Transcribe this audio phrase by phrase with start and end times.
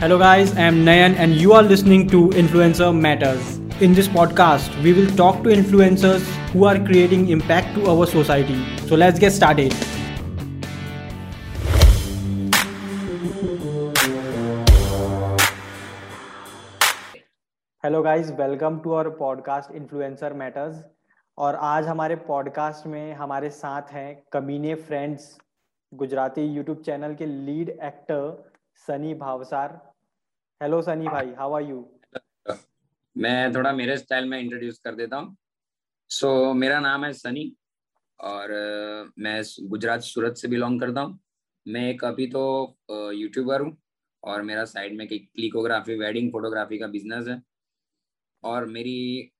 [0.00, 3.56] Hello, guys, I am Nayan, and you are listening to Influencer Matters.
[3.82, 6.20] In this podcast, we will talk to influencers
[6.52, 8.54] who are creating impact to our society.
[8.86, 9.72] So, let's get started.
[17.84, 20.76] Hello guys welcome to our podcast influencer matters
[21.38, 25.36] और आज हमारे podcast में हमारे साथ हैं कमीने friends
[25.92, 28.26] Gujarati YouTube channel के lead actor
[28.88, 29.87] Sunny Bhavsar
[30.60, 31.76] hello Sunny भाई हाउ आर यू
[33.16, 35.36] मैं थोड़ा मेरे स्टाइल में इंट्रोड्यूस कर देता हूँ।
[36.10, 37.44] सो so, मेरा नाम है सनी
[38.18, 38.52] और
[39.18, 41.18] मैं गुजरात सूरत से बिलोंग करता हूँ।
[41.66, 42.42] मैं एक अभी तो
[42.90, 43.76] यूट्यूबर हूँ
[44.22, 47.40] और मेरा साइड में क्लिकोग्राफी वेडिंग फोटोग्राफी का बिज़नेस है।
[48.42, 49.30] और मेरी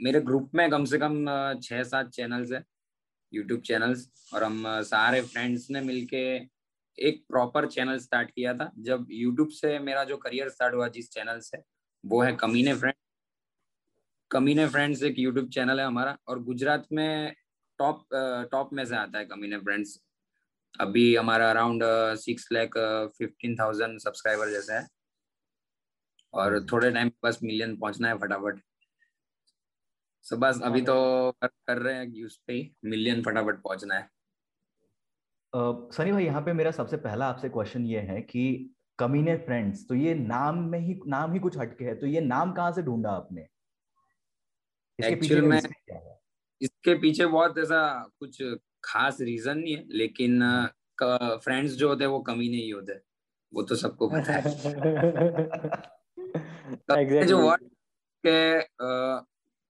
[0.00, 1.24] मेरे ग्रुप में कम से कम
[1.62, 2.64] छः सात चैनल्स है
[3.32, 6.26] यूट्यूब चैनल्स और हम सारे फ्रेंड्स ने मिलके
[6.98, 11.10] एक प्रॉपर चैनल स्टार्ट किया था। जब यूट्यूब से मेरा जो करियर स्टार्ट हुआ जिस
[11.10, 11.62] चैनल से
[12.04, 12.94] वो है कमीने फ्रेंड
[14.30, 17.34] कमीने फ्रेंड्स एक यूट्यूब चैनल है हमारा और गुजरात में
[17.78, 18.04] टॉप
[18.52, 19.98] टॉप में से आता है कमीने फ्रेंड्स
[20.80, 21.82] अभी हमारा around
[22.20, 22.78] six lakh
[23.18, 24.86] fifteen thousand subscriber जैसा है।
[26.34, 28.60] और थोड़े टाइम बस मिलियन पहुँचना है फटाफट।
[30.24, 30.94] सो बस अभी तो
[31.26, 34.08] वर्क कर रहे हैं उस पे मिलियन फटाफट पहुँचना है।
[35.56, 39.94] सनी भाई यहाँ पे मेरा सबसे पहला आपसे क्वेश्चन ये है कि कमीने फ्रेंड्स तो
[39.94, 43.10] ये नाम में ही नाम ही कुछ हटके है तो ये नाम कहाँ से ढूंढा
[43.10, 43.46] आपने?
[44.98, 45.60] एक्चुअल में
[46.60, 48.42] इसके पीछे बहुत ऐसा कुछ
[48.84, 50.40] खास रीजन नहीं है लेकिन
[51.02, 53.00] फ्रेंड्स जो होते हैं वो कमी नहीं होते
[53.54, 54.42] वो तो सबको पता है।
[56.90, 57.24] exactly.
[57.24, 57.62] जो वर्ड
[58.26, 58.60] के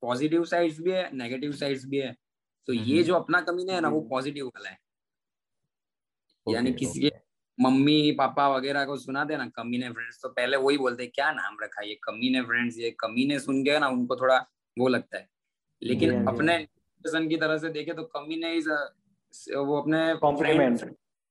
[0.02, 2.16] पॉजिटिव साइड्स भी है नेगेटिव साइड्स भी है।
[2.66, 4.78] तो ये जो अपना कमी नहीं है ना वो पॉजिटिव वाला है।
[6.48, 7.10] यानी किसी के
[7.58, 11.30] मम्मी पापा वगैरह को सुना दे कमी ने फ्रेंड्स तो पहले वही बोलते हैं क्या
[11.32, 14.36] नाम रखा ये कमीने फ्रेंड्स ये कमीने सुन के ना उनको थोड़ा
[14.78, 15.28] वो लगता है।
[15.82, 16.58] लेकिन अपने
[17.04, 18.68] की तरह से देखे तो कमीने इज़
[19.56, 20.82] वो अपने कॉम्प्लीमेंट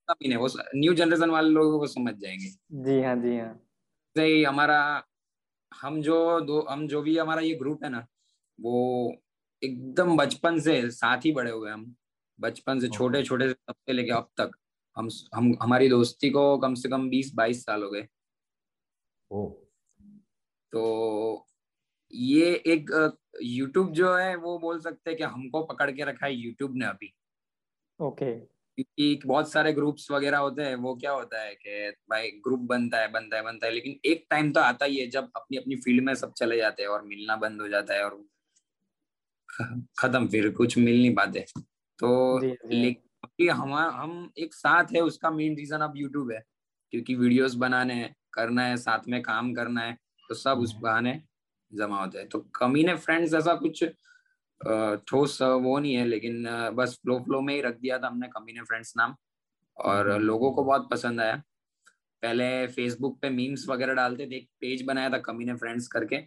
[0.08, 2.50] कमीने वो न्यू जनरेशन वाले लोग वो समझ जाएँगे।
[2.84, 3.54] जी हाँ जी हाँ।
[4.16, 4.80] सही हमारा
[5.72, 8.06] हम जो दो हम जो भी हमारा ये ग्रुप है ना
[8.59, 8.75] वो
[9.64, 11.96] एकदम बचपन से साथ ही बड़े हुए हम।
[12.40, 14.52] बचपन से छोटे छोटे से लेके अब तक।
[14.97, 18.07] हम हम हमारी दोस्ती को कम से कम बीस बाईस साल हो गए।
[20.73, 21.47] तो
[22.13, 22.91] ये एक
[23.41, 26.85] यूट्यूब जो है वो बोल सकते हैं कि हमको पकड़ के रखा है यूट्यूब ने
[26.85, 27.13] अभी।
[28.00, 28.35] ओके।
[28.78, 32.97] क्योंकि बहुत सारे ग्रुप्स वगैरह होते हैं वो क्या होता है कि भाई ग्रुप बनता
[32.97, 35.75] है बनता है बनता है लेकिन एक टाइम तो आता ही है जब अपनी अपनी
[35.75, 38.23] फ़ील्ड में सब चले जाते हैं और मिलना बंद हो जाता है और
[40.00, 41.45] खत्म फिर कुछ मिल नहीं पाते।
[42.00, 43.05] तो लेकिन
[43.40, 46.44] कि हम हम एक साथ है उसका मेन रीजन अब यूट्यूब है।
[46.94, 49.97] क्योंकि वीडियोस बनाने हैं करना है साथ में काम करना है
[50.29, 51.22] तो सब उस हम्म। बहाने
[51.72, 53.84] जमा होते हैं तो कमी ने फ्रेंड्स ऐसा कुछ
[55.09, 56.44] ठोस वो नहीं है लेकिन
[56.75, 59.16] बस फ्लो फ्लो में ही रख दिया था हमने कमी ने फ्रेंड्स नाम।
[59.78, 61.35] और हम्म। लोगों को बहुत पसंद आया।
[62.24, 66.18] पहले फेसबुक पे मीम्स वगैरह डालते थे एक पेज बनाया था कमी ने फ्रेंड्स करके।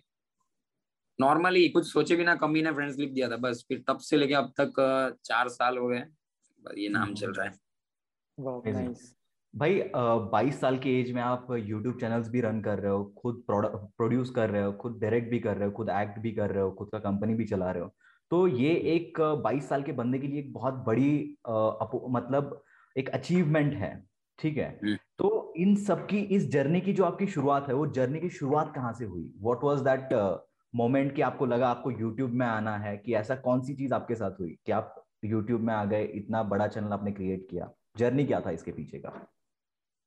[1.18, 4.34] नॉर्मली कुछ सोचे बिना कमी ने फ्रेंड्स लिख दिया था बस फिर तब से लेके
[4.34, 6.04] अब तक चार साल हो गए
[6.76, 8.94] ये नाम चल रहा है।
[9.54, 9.80] भाई
[10.32, 14.30] बाईस साल की एज में आप यूट्यूब चैनल्स भी रन कर रहे हो खुद प्रोड्यूस
[14.30, 16.70] कर रहे हो खुद डायरेक्ट भी कर रहे हो खुद एक्ट भी कर रहे हो
[16.70, 17.94] खुद का कंपनी भी चला रहे हो।
[18.30, 21.70] तो ये एक बाईस साल के बंदे के लिए एक बहुत बड़ी आ,
[22.08, 22.62] मतलब
[22.96, 23.92] एक अचीवमेंट है
[24.38, 24.68] ठीक है?
[24.84, 28.30] हम्म। तो इन सब की इस जर्नी की जो आपकी शुरुआत है वो जर्नी की
[28.30, 29.32] शुरुआत कहाँ से हुई?
[29.38, 30.08] वॉट वॉज़ दैट
[30.74, 34.14] मोमेंट कि आपको लगा आपको यूट्यूब में आना है कि ऐसा कौन सी चीज़ आपके
[34.14, 34.56] साथ हुई?
[34.66, 38.50] कि आप यूट्यूब में आ गए इतना बड़ा चैनल आपने क्रिएट किया। जर्नी क्या था
[38.50, 39.10] इसके पीछे का?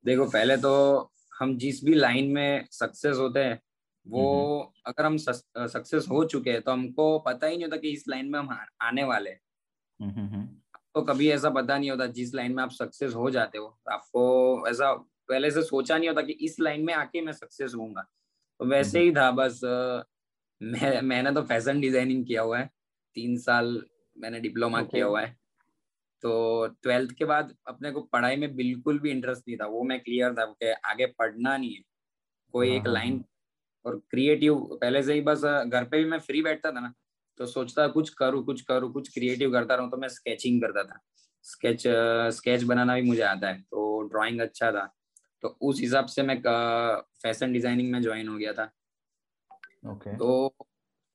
[0.06, 3.60] देखो पहले तो हम जिस भी लाइन में सक्सेस होते हैं
[4.06, 8.08] वो अगर हम सक्सेस हो चुके हैं तो हमको पता ही नहीं होता कि इस
[8.08, 9.32] लाइन में हम आने वाले
[10.96, 14.70] तो कभी ऐसा पता नहीं होता जिस लाइन में आप सक्सेस हो जाते हो। आपको
[14.70, 14.92] ऐसा
[15.30, 18.02] पहले से सोचा नहीं होता कि इस लाइन में आके मैं सक्सेस होऊँगा।
[18.60, 19.60] तो वैसे ही था बस
[20.62, 22.70] मैं मैंने तो फ़ैशन डिज़ाइनिंग किया हुआ है।
[23.18, 23.82] तीन साल
[24.22, 24.92] मैंने डिप्लोमा okay.
[24.92, 25.36] किया हुआ है
[26.24, 30.00] तो ट्वेल्थ के बाद अपने को पढ़ाई में बिल्कुल भी इंटरेस्ट नहीं था वो मैं
[30.00, 31.84] क्लियर था कि आगे पढ़ना नहीं है
[32.54, 33.28] कोई एक लाइन हाँ, हाँ।
[33.86, 36.94] और क्रिएटिव पहले से ही बस घर पे भी मैं फ्री बैठता था ना
[37.40, 41.00] तो सोचता कुछ करूँ कुछ करूँ कुछ क्रिएटिव करता रहूँ तो मैं स्केचिंग करता था
[41.44, 41.84] स्केच
[42.36, 44.86] स्केच बनाना भी मुझे आता है तो ड्राइंग अच्छा था
[45.42, 46.42] तो उस हिसाब से मैं
[47.22, 48.72] फ़ैशन डिज़ाइनिंग में ज्वाइन हो गया था
[49.88, 50.18] okay.
[50.20, 50.56] तो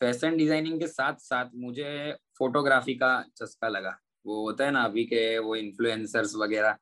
[0.00, 5.04] फ़ैशन डिज़ाइनिंग के साथ साथ मुझे फोटोग्राफी का चस्का लगा। वो होता है ना अभी
[5.04, 6.72] के वो इन्फ्लुएंसर्स वगैरह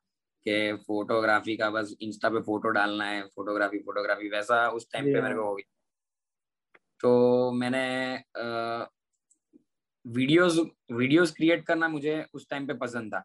[0.45, 5.21] के फोटोग्राफी का बस इंस्टा पे फ़ोटो डालना है फोटोग्राफी फोटोग्राफी वैसा उस टाइम पे
[5.21, 5.71] मेरे को हो गया।
[7.01, 7.83] तो मैंने
[10.05, 10.59] वीडियोस
[10.93, 13.23] वीडियोस क्रिएट करना मुझे उस टाइम पे पसंद था।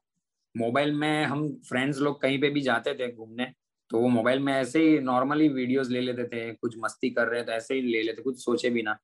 [0.55, 3.45] मोबाइल में हम फ्रेंड्स लोग कहीं पे भी जाते थे घूमने
[3.91, 7.43] तो वो मोबाइल में ऐसे ही नॉर्मली वीडियोस ले लेते थे कुछ मस्ती कर रहे
[7.45, 8.97] थे ऐसे ही ले लेते कुछ सोचे भी ना।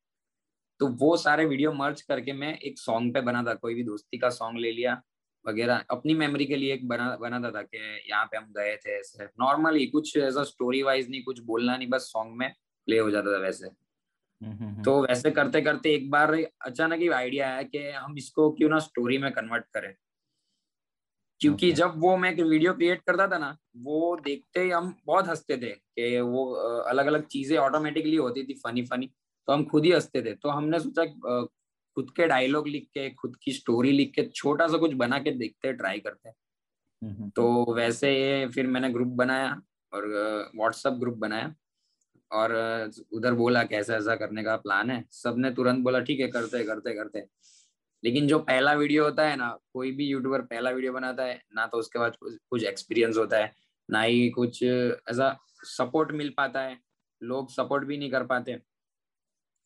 [0.80, 4.18] तो वो सारे वीडियो मर्ज करके मैं एक सॉन्ग पे बना था कोई भी दोस्ती
[4.18, 5.02] का सॉन्ग ले लिया
[5.48, 7.78] वगैरह। अपनी मेमोरी के लिए एक बना बनाता था कि
[8.10, 11.88] यहाँ पे हम गए थे ऐसे। नॉर्मली कुछ ऐसा स्टोरी वाइज नहीं कुछ बोलना नहीं
[11.88, 12.52] बस सॉन्ग में
[12.88, 17.00] प्ले हो जाता था वैसे। हम्म, हम्म, हम्म। तो वैसे करते करते एक बार अचानक
[17.00, 19.94] ही आइडिया आया कि हम इसको क्यों ना स्टोरी में कन्वर्ट करें।
[21.40, 21.78] क्योंकि okay.
[21.78, 25.56] जब वो मैं एक वीडियो क्रिएट करता था ना वो देखते ही हम बहुत हँसते
[25.56, 26.52] थे कि वो
[26.82, 29.10] अलग अलग चीज़ें ऑटोमेटिकली होती थी फनी फनी
[29.48, 31.04] तो हम खुद ही हँसते थे। तो हमने सोचा
[31.96, 35.30] खुद के डायलॉग लिख के खुद की स्टोरी लिख के छोटा सा कुछ बना के
[35.32, 36.30] देखते ट्राई करते।
[37.36, 39.50] तो वैसे ये फिर मैंने ग्रुप बनाया
[39.92, 40.06] और
[40.56, 41.54] व्हाट्सएप ग्रुप बनाया
[42.30, 42.54] और
[43.12, 46.94] उधर बोला कैसा ऐसा करने का प्लान है। सबने तुरंत बोला ठीक है करते करते
[46.94, 47.24] करते।
[48.02, 51.66] लेकिन जो पहला वीडियो होता है ना कोई भी यूट्यूबर पहला वीडियो बनाता है ना
[51.66, 53.52] तो उसके बाद कुछ एक्सपीरियंस होता है
[53.88, 56.78] ना ही कुछ ऐसा सपोर्ट मिल पाता है।
[57.22, 58.58] लोग सपोर्ट भी नहीं कर पाते।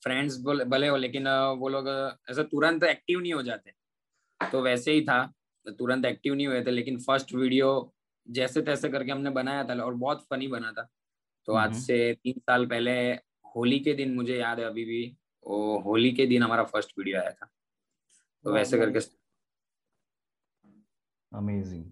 [0.03, 1.89] फ्रेंड्स भले हो लेकिन वो लोग
[2.31, 3.73] ऐसा तुरंत एक्टिव नहीं हो जाते।
[4.41, 5.23] तो वैसे ही था
[5.79, 7.71] तुरंत एक्टिव नहीं हुए थे लेकिन फ़र्स्ट वीडियो
[8.27, 10.89] जैसे तैसे करके हमने बनाया था और बहुत फनी बना था।
[11.49, 12.93] तो आज से तीन साल पहले
[13.55, 15.05] होली के दिन मुझे याद है अभी भी
[15.47, 17.51] वो होली के दिन हमारा फ़र्स्ट वीडियो आया था।
[18.45, 18.99] तो वैसे करके
[21.33, 21.85] अमेजिंग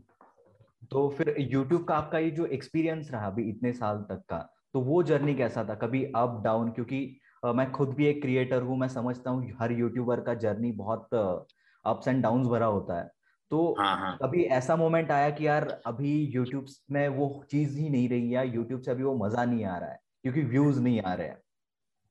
[0.91, 4.39] तो फिर YouTube का आपका ये जो एक्सपीरियंस रहा अभी इतने साल तक का
[4.75, 5.75] तो वो जर्नी कैसा था?
[5.77, 7.01] कभी अप डाउन क्योंकि
[7.45, 12.09] मैं खुद भी एक क्रिएटर हूँ मैं समझता हूँ हर यूट्यूबर का जर्नी बहुत अप्स
[12.09, 13.11] एंड डाउन भरा होता है।
[13.51, 14.19] तो हाँ, हाँ.
[14.23, 18.55] कभी ऐसा मोमेंट आया कि यार अभी यूट्यूब में वो चीज़ ही नहीं रही है
[18.55, 21.43] यूट्यूब से अभी वो मज़ा नहीं आ रहा है क्योंकि व्यूज़ नहीं आ रहे हैं।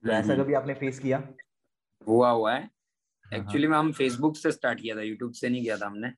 [0.03, 1.29] तो ऐसा कभी आपने फेस किया?
[2.07, 2.69] हुआ हुआ है।
[3.33, 6.11] एक्चुअली में हम फेसबुक से स्टार्ट किया था यूट्यूब से नहीं किया था हमने।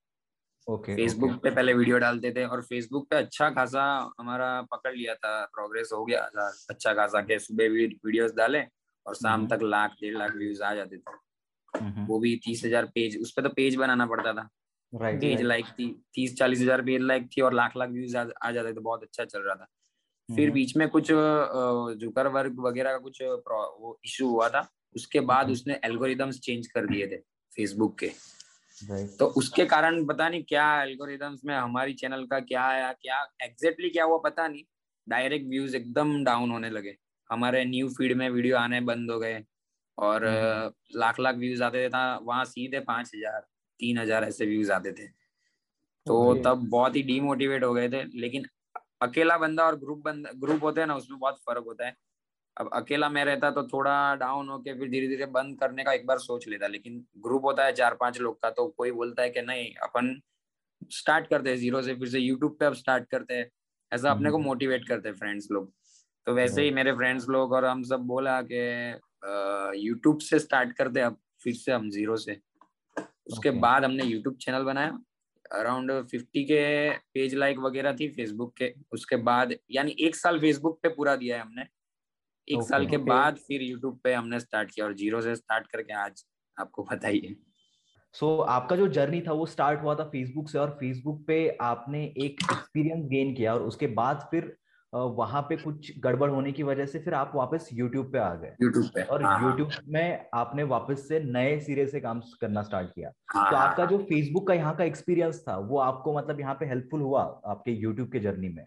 [0.67, 5.15] ओके फेसबुक पे पहले वीडियो डालते थे और फेसबुक पे अच्छा खासा हमारा पकड़ लिया
[5.15, 8.59] था प्रोग्रेस हो गया था अच्छा खासा के सुबह वीडियोस डाले
[9.05, 13.17] और शाम तक लाख डेढ़ लाख व्यूज़ आ जाते थे। वो भी तीस हज़ार पेज
[13.21, 14.47] उस पर तो पेज बनाना पड़ता था।
[14.93, 18.25] Right, पेज लाइक थी तीस चालीस हज़ार पेज लाइक थी और लाख लाख व्यूज़ आ,
[18.43, 19.67] आ जाते तो बहुत अच्छा चल रहा था।
[20.29, 21.07] फिर बीच में कुछ
[21.99, 26.85] जुकर वर्ग वगैरह का कुछ वो इशू हुआ था। उसके बाद उसने एल्गोरिदम्स चेंज कर
[26.87, 27.17] दिए थे
[27.53, 28.11] फेसबुक के।
[29.17, 33.89] तो उसके कारण पता नहीं क्या एल्गोरिदम्स में हमारी चैनल का क्या आया क्या एग्जैक्टली
[33.89, 34.63] क्या हुआ पता नहीं।
[35.07, 36.95] डायरेक्ट व्यूज़ एकदम डाउन होने लगे।
[37.29, 39.43] हमारे न्यू फ़ीड में वीडियो आने बंद हो गए
[39.97, 43.39] और हम्म। लाख लाख व्यूज़ आते थे वहाँ सीधे पाँच हज़ार
[43.79, 45.07] तीन हज़ार ऐसे व्यूज़ आते थे।
[46.05, 48.45] तो तब बहुत ही डीमोटिवेट हो गए थे लेकिन
[49.01, 51.95] अकेला बंदा और ग्रुप बंदा ग्रुप होते हैं ना उसमें बहुत फ़र्क होता है।
[52.57, 56.05] अब अकेला मैं रहता तो थोड़ा डाउन होके फिर धीरे धीरे बंद करने का एक
[56.07, 59.29] बार सोच लेता लेकिन ग्रुप होता है चार पाँच लोग का तो कोई बोलता है
[59.29, 60.19] कि नहीं अपन
[60.91, 63.49] स्टार्ट करते हैं ज़ीरो से फिर से यूट्यूब पे अब स्टार्ट करते हैं।
[63.91, 65.71] ऐसा अपने को मोटिवेट हम्म। करते हैं फ्रेंड्स लोग।
[66.29, 68.57] तो वैसे ही मेरे फ्रेंड्स लोग और हम सब बोला कि
[69.77, 72.33] यूट्यूब से स्टार्ट करते अब फिर से हम ज़ीरो से।
[72.97, 73.61] उसके okay.
[73.61, 74.99] बाद हमने यूट्यूब चैनल बनाया।
[75.51, 80.79] अराउंड फिफ्टी के पेज लाइक वगैरह थी फेसबुक के। उसके बाद यानी एक साल फेसबुक
[80.83, 83.09] पे पूरा दिया है हमने। एक okay, साल के okay.
[83.09, 86.25] बाद फिर यूट्यूब पे हमने स्टार्ट किया और ज़ीरो से स्टार्ट करके आज
[86.57, 87.11] आपको है
[88.15, 91.57] सो so, आपका जो जर्नी था वो स्टार्ट हुआ था फेसबुक से और फेसबुक पे
[91.63, 94.55] आपने एक एक्सपीरियंस गेन किया और उसके बाद फिर
[94.93, 98.55] वहाँ पे कुछ गड़बड़ होने की वजह से फिर आप वापस YouTube पे आ गए।
[98.63, 102.61] YouTube पे और हाँ, हाँ। YouTube में आपने वापस से नए सिरे से काम करना
[102.61, 106.39] स्टार्ट किया। हाँ, तो आपका जो Facebook का यहाँ का एक्सपीरियंस था वो आपको मतलब
[106.39, 108.65] यहाँ पे हेल्पफुल हुआ आपके YouTube के जर्नी में?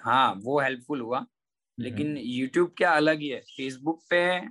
[0.00, 1.26] हाँ वो हेल्पफुल हुआ।
[1.80, 4.42] लेकिन YouTube क्या अलग ही है। फेसबुक पे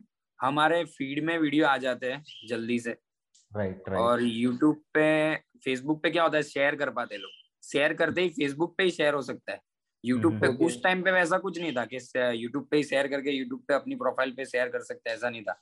[0.41, 3.99] हमारे फ़ीड में वीडियो आ जाते हैं जल्दी से। Right right, right.
[3.99, 7.31] और यूट्यूब पे फेसबुक पे क्या होता है शेयर कर पाते लोग।
[7.63, 9.59] शेयर करते ही फेसबुक पे ही शेयर हो सकता है।
[10.05, 11.97] यूट्यूब पे उस टाइम पे वैसा कुछ नहीं था कि
[12.43, 15.41] यूट्यूब पे ही शेयर करके यूट्यूब पे अपनी प्रोफ़ाइल पे शेयर कर सकते ऐसा नहीं
[15.43, 15.53] था।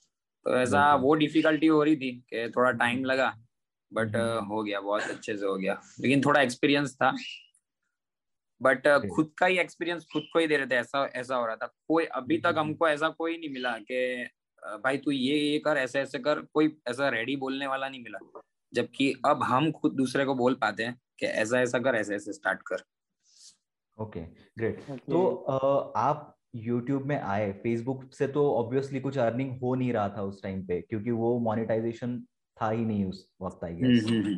[0.46, 3.32] तो ऐसा वो डिफिकल्टी हो रही थी कि थोड़ा टाइम लगा
[3.92, 4.16] बट
[4.50, 7.12] हो गया बहुत अच्छे से हो गया। लेकिन थोड़ा एक्सपीरियंस था।
[8.60, 11.56] बट खुद का ही एक्सपीरियंस खुद को ही दे रहे थे ऐसा ऐसा हो रहा
[11.56, 14.28] था। कोई अभी तक हमको ऐसा कोई नहीं मिला कि
[14.84, 18.18] भाई तू ये ये कर ऐसे ऐसे कर कोई ऐसा रेडी बोलने वाला नहीं मिला।
[18.74, 22.32] जबकि अब हम खुद दूसरे को बोल पाते हैं कि ऐसा ऐसा कर ऐसे ऐसे
[22.32, 22.82] स्टार्ट कर।
[23.98, 24.20] Okay
[24.58, 24.80] great.
[24.90, 25.26] तो
[25.96, 30.42] आप YouTube में आए Facebook से तो ऑब्वियसली कुछ अर्निंग हो नहीं रहा था उस
[30.42, 32.18] टाइम पे क्योंकि वो मोनेटाइजेशन
[32.56, 34.36] था ही नहीं उस वक्त आई गेस हम्म, हम्म, हम्म।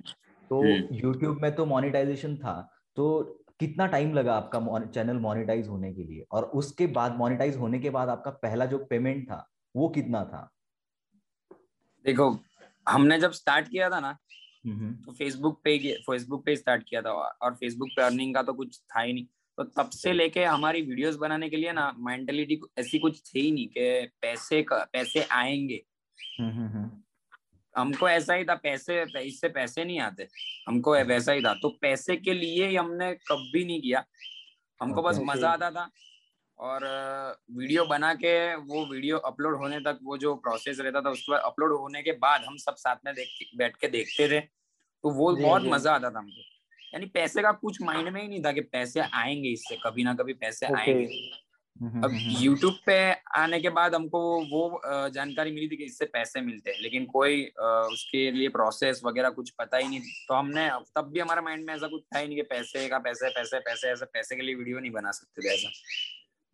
[0.50, 0.62] तो
[0.98, 2.54] YouTube में तो मोनेटाइजेशन था
[2.96, 3.22] तो
[3.60, 6.24] कितना टाइम लगा आपका चैनल मोनेटाइज होने के लिए?
[6.32, 9.46] और उसके बाद मोनेटाइज होने के बाद आपका पहला जो पेमेंट था
[9.76, 10.50] वो कितना था?
[12.04, 12.30] देखो
[12.88, 14.16] हमने जब स्टार्ट किया था ना
[14.66, 18.80] तो फेसबुक पे फेसबुक पे स्टार्ट किया था और फेसबुक पे अर्निंग का तो कुछ
[18.80, 19.26] था ही नहीं।
[19.58, 23.50] तो तब से लेके हमारी वीडियोस बनाने के लिए ना मेंटेलिटी ऐसी कुछ थी ही
[23.52, 25.82] नहीं कि पैसे का पैसे आएँगे।
[27.74, 30.26] हमको ऐसा ही था पैसे इससे पैसे नहीं आते।
[30.68, 34.04] हमको वैसा ही था। तो पैसे के लिए ही हमने कभी नहीं किया।
[34.80, 35.88] हमको बस मज़ा आता था
[36.58, 36.84] और
[37.52, 41.40] वीडियो बना के वो वीडियो अपलोड होने तक वो जो प्रोसेस रहता था उसके बाद
[41.44, 45.34] अपलोड होने के बाद हम सब साथ में देख बैठ के देखते थे तो वो
[45.36, 46.42] बहुत मज़ा आता था हमको।
[46.94, 50.14] यानी पैसे का कुछ माइंड में ही नहीं था कि पैसे आएँगे इससे कभी ना
[50.14, 50.78] कभी पैसे okay.
[50.78, 51.44] आएँगे।
[51.76, 52.96] अब YouTube पे
[53.36, 54.80] आने के बाद हमको वो
[55.14, 57.42] जानकारी मिली थी कि इससे पैसे मिलते हैं लेकिन कोई
[57.92, 61.74] उसके लिए प्रोसेस वगैरह कुछ पता ही नहीं तो हमने तब भी हमारे माइंड में
[61.74, 64.54] ऐसा कुछ था ही नहीं कि पैसे का पैसे पैसे पैसे ऐसे पैसे के लिए
[64.54, 65.70] वीडियो नहीं बना सकते थे ऐसा।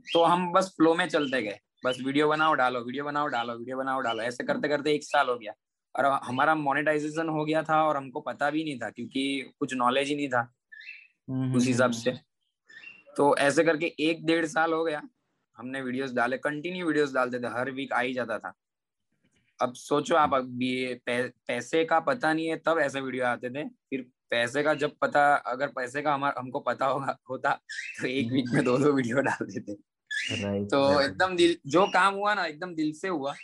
[0.07, 3.77] तो हम बस फ्लो में चलते गए। बस वीडियो बनाओ डालो वीडियो बनाओ डालो वीडियो
[3.77, 5.53] बनाओ डालो। ऐसे करते करते एक साल हो गया।
[5.95, 10.09] और हमारा मोनेटाइजेशन हो गया था और हमको पता भी नहीं था क्योंकि कुछ नॉलेज
[10.09, 10.43] ही नहीं था
[11.57, 12.13] उस हिसाब से।
[13.17, 15.03] तो ऐसे करके एक डेढ़ साल हो गया
[15.59, 18.53] हमने वीडियोस डाले कंटिन्यू वीडियोस डालते थे हर वीक आ ही जाता था।
[19.61, 23.65] अब सोचो आप अब ये पैसे का पता नहीं है तब ऐसे वीडियो आते थे।
[23.65, 27.51] फिर पैसे का जब पता अगर पैसे का हमारा हमको पता होगा होता
[28.01, 29.75] तो एक वीक में दो दो वीडियो डाल देते
[30.67, 33.35] तो एकदम दिल जो काम हुआ ना एकदम दिल से हुआ।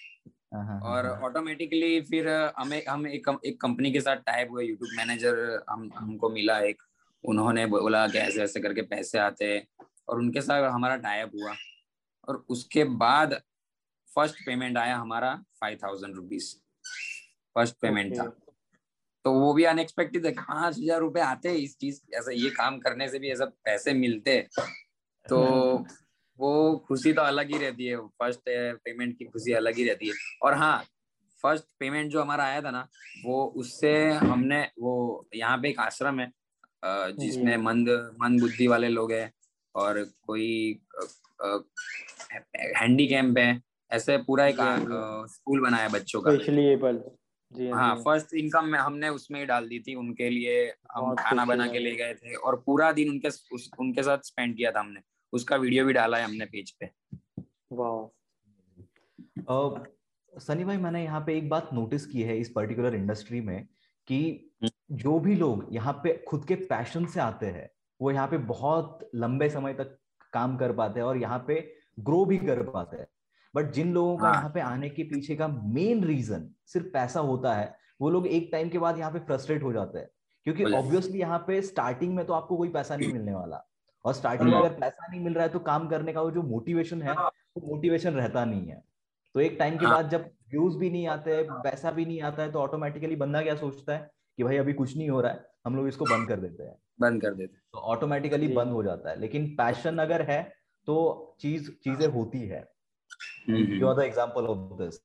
[0.54, 2.28] और ऑटोमेटिकली हाँ, फिर
[2.58, 6.82] हमें हम एक एक कंपनी के साथ टाइप हुए यूट्यूब मैनेजर हम हमको मिला एक।
[7.24, 9.66] उन्होंने बोला कि ऐसे ऐसे करके पैसे आते हैं।
[10.08, 11.54] और उनके साथ हमारा टाइप हुआ।
[12.28, 13.42] और उसके बाद
[14.16, 16.56] फ़र्स्ट पेमेंट आया हमारा five thousand rupees
[17.54, 18.32] first payment था।
[19.24, 23.08] तो वो भी अनएक्सपेक्टेड है पाँच हज़ार रुपए आते इस चीज़ ऐसा ये काम करने
[23.08, 24.48] से भी ऐसा पैसे मिलते।
[25.26, 25.78] तो
[26.38, 28.40] वो खुशी तो अलग ही रहती है फ़र्स्ट
[28.84, 30.84] पेमेंट की खुशी अलग ही रहती है। और हाँ
[31.42, 32.88] फ़र्स्ट पेमेंट जो हमारा आया था ना
[33.24, 36.32] वो उससे हमने वो यहाँ पे एक आश्रम है
[37.18, 37.88] जिसमें मंद
[38.20, 39.32] मंद बुद्धि वाले लोग हैं
[39.74, 40.80] और कोई
[42.76, 44.56] हैंडी कैम्प है ऐसे पूरा एक
[45.30, 46.30] स्कूल बनाया बच्चों का।
[47.52, 51.14] जी हाँ फ़र्स्ट हाँ, इनकम में हमने उसमें ही डाल दी थी उनके लिए हम
[51.18, 54.72] खाना बना के ले गए थे और पूरा दिन उनके उस, उनके साथ स्पेंड किया
[54.72, 55.00] था हमने।
[55.32, 56.90] उसका वीडियो भी डाला है हमने पेज पे।
[57.72, 58.06] वाह
[60.32, 63.66] सनी भाई मैंने यहाँ पे एक बात नोटिस की है इस पर्टिकुलर इंडस्ट्री में
[64.08, 64.18] कि
[64.62, 67.68] हम्म। जो भी लोग यहाँ पे खुद के पैशन से आते हैं
[68.00, 69.98] वो यहाँ पे बहुत लंबे समय तक
[70.32, 71.60] काम कर पाते हैं और यहाँ पे
[72.00, 73.06] ग्रो भी कर पाते हैं।
[73.54, 77.20] बट जिन लोगों का हाँ। यहाँ पे आने के पीछे का मेन रीजन सिर्फ़ पैसा
[77.20, 80.08] होता है वो लोग एक टाइम के बाद यहाँ पे फ्रस्ट्रेट हो जाते हैं।
[80.46, 83.64] क्योंकि ऑब्वियसली यहाँ पे स्टार्टिंग में तो आपको कोई पैसा नहीं मिलने वाला।
[84.04, 86.30] और स्टार्टिंग में हाँ। अगर पैसा नहीं मिल रहा है तो काम करने का वो
[86.30, 88.82] जो मोटिवेशन है हाँ। वो मोटिवेशन रहता नहीं है।
[89.34, 92.42] तो एक टाइम के बाद जब व्यूज़ भी नहीं आते हैं पैसा भी नहीं आता
[92.42, 95.46] है तो ऑटोमेटिकली बंदा क्या सोचता है कि भाई अभी कुछ नहीं हो रहा है
[95.66, 98.82] हम लोग इसको बंद कर देते हैं। बंद कर देते हैं। तो ऑटोमेटिकली बंद हो
[98.82, 100.42] जाता है। लेकिन पैशन अगर है
[100.86, 102.68] तो चीज़ चीज़ें होती है।
[103.50, 105.00] You are the example of this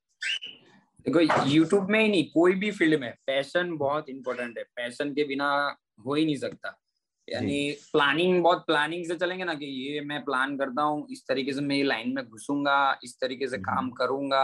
[1.06, 1.20] देखो
[1.50, 5.78] यूट्यूब में ही नहीं कोई भी फ़ील्ड में। पैशन बहुत इंपॉर्टेंट है। पैशन के बिना
[6.06, 6.83] हो ही नहीं सकता।
[7.28, 11.54] यानी प्लानिंग बहुत प्लानिंग से चलेंगे ना कि ये मैं प्लान करता हूँ इस तरीके
[11.54, 14.44] से मैं ये लाइन में घुसूँगा इस तरीके से काम हम्म। करूँगा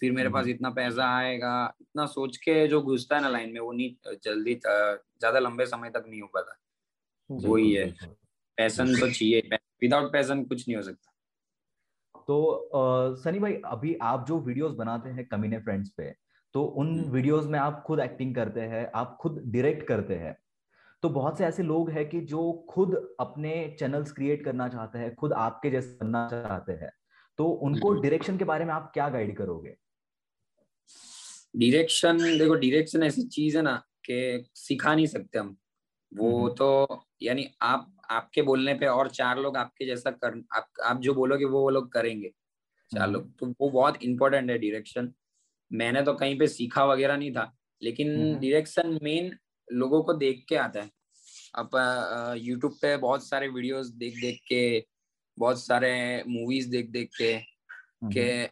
[0.00, 3.52] फिर मेरे पास हम्म। इतना पैसा आएगा। इतना सोच के जो घुसता है ना लाइन
[3.52, 6.58] में वो नहीं जल्दी ज़्यादा लंबे समय तक नहीं हो पाता।
[7.30, 7.90] वही है।
[8.58, 11.12] पैसन तो चाहिए विदाउट पैसन कुछ नहीं हो सकता।
[12.28, 16.14] तो आ, सनी भाई अभी आप जो वीडियोस बनाते हैं कमीने फ्रेंड्स पे
[16.54, 20.36] तो उन वीडियोस हम्म। में आप खुद एक्टिंग करते हैं आप खुद डायरेक्ट करते हैं।
[21.06, 25.14] तो बहुत से ऐसे लोग हैं कि जो खुद अपने चैनल्स क्रिएट करना चाहते हैं
[25.14, 26.90] खुद आपके जैसे बनना चाहते हैं।
[27.38, 29.76] तो उनको डायरेक्शन हम्म। के बारे में आप क्या गाइड करोगे?
[31.56, 35.56] डायरेक्शन देखो डायरेक्शन ऐसी चीज़ है ना कि सिखा नहीं सकते हम।
[36.12, 40.68] वो हम्म। तो यानी आप आपके बोलने पे और चार लोग आपके जैसा कर आप
[40.84, 42.32] आप जो बोलोगे वो वो लोग करेंगे।
[42.90, 45.12] चार लोग तो वो बहुत इंपॉर्टेंट है डायरेक्शन
[45.72, 49.36] मैंने तो कहीं पे सीखा वगैरह नहीं था लेकिन डायरेक्शन मेन
[49.72, 50.95] लोगों को देख के आता है।
[51.56, 51.70] आप
[52.38, 54.62] यूट्यूब पे बहुत सारे वीडियोस देख देख के
[55.38, 55.92] बहुत सारे
[56.28, 57.34] मूवीज़ देख देख के
[58.12, 58.44] के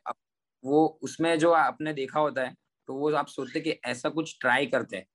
[0.64, 2.54] वो उसमें जो आपने देखा होता है
[2.88, 5.06] तो वो आप सोचते कि ऐसा कुछ ट्राई करते हैं।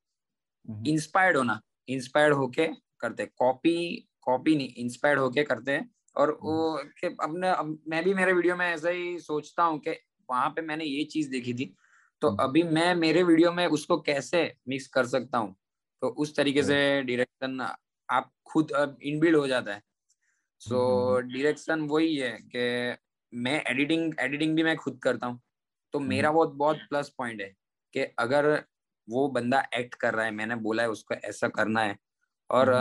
[0.85, 2.67] इंस्पायर्ड होना इंस्पायर्ड होके
[3.01, 3.75] करते कॉपी
[4.23, 8.55] कॉपी नहीं इंस्पायर्ड होके करते हैं। और वो के अपने अब मैं भी मेरे वीडियो
[8.57, 9.91] में ऐसा ही सोचता हूँ कि
[10.29, 11.73] वहाँ पे मैंने ये चीज़ देखी थी
[12.21, 15.55] तो अभी मैं मेरे वीडियो में उसको कैसे मिक्स कर सकता हूँ?
[16.01, 17.61] तो उस तरीके से डायरेक्शन
[18.09, 19.81] आप खुद अब इनबिल्ड हो जाता है।
[20.61, 22.97] सो डायरेक्शन वही है कि
[23.33, 25.39] मैं एडिटिंग एडिटिंग भी मैं खुद करता हूँ।
[25.93, 27.53] तो मेरा बहुत बहुत प्लस पॉइंट है
[27.93, 28.47] कि अगर
[29.07, 31.97] वो बंदा एक्ट कर रहा है मैंने बोला है उसको ऐसा करना है
[32.49, 32.71] और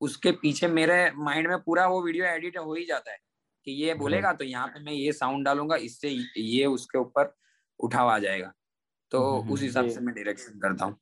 [0.00, 3.18] उसके पीछे मेरे माइंड में पूरा वो वीडियो एडिट हो ही जाता है
[3.66, 7.34] कि ये बोलेगा तो यहाँ पे मैं ये साउंड डालूँगा इससे ये उसके ऊपर
[7.80, 8.52] उठावा आ जाएगा।
[9.12, 10.98] तो उस हिसाब से मैं डायरेक्शन करता हूँ।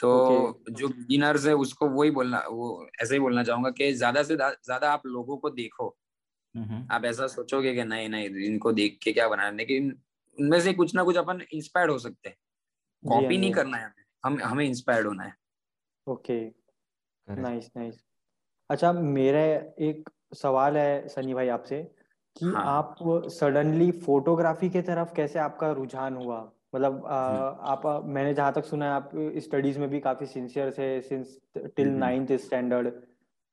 [0.00, 2.68] तो जो बिगिनर्स है उसको वही बोलना वो
[3.02, 5.96] ऐसे ही बोलना चाहूँगा कि ज़्यादा से ज़्यादा आप लोगों को देखो।
[6.90, 9.90] आप ऐसा सोचोगे कि नहीं नहीं इनको देख के क्या बनाना लेकिन
[10.38, 12.36] उनमें से कुछ ना कुछ अपन इंस्पायर्ड हो सकते हैं।
[13.02, 13.92] कॉपी नहीं करना है
[14.24, 15.34] हम। हमें इंस्पायर्ड होना है।
[16.06, 16.34] ओके।
[17.28, 18.02] नाइस नाइस
[18.70, 19.40] अच्छा मेरा
[19.82, 21.82] एक सवाल है सनी भाई आपसे
[22.36, 22.66] कि हाँ.
[22.66, 22.96] आप
[23.32, 26.40] सडनली फोटोग्राफी के तरफ़ कैसे आपका रुझान हुआ?
[26.74, 31.00] मतलब हम्म। आप मैंने जहाँ तक सुना है आप स्टडीज़ में भी काफ़ी सिंसियर थे
[31.00, 32.92] सिंस टिल नाइन्थ स्टैंडर्ड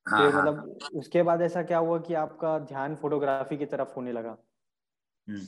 [0.05, 0.89] हाँ, मतलब हाँ.
[0.99, 4.37] उसके बाद ऐसा क्या हुआ कि आपका ध्यान फोटोग्राफी की तरफ़ होने लगा?
[5.27, 5.45] हम्म।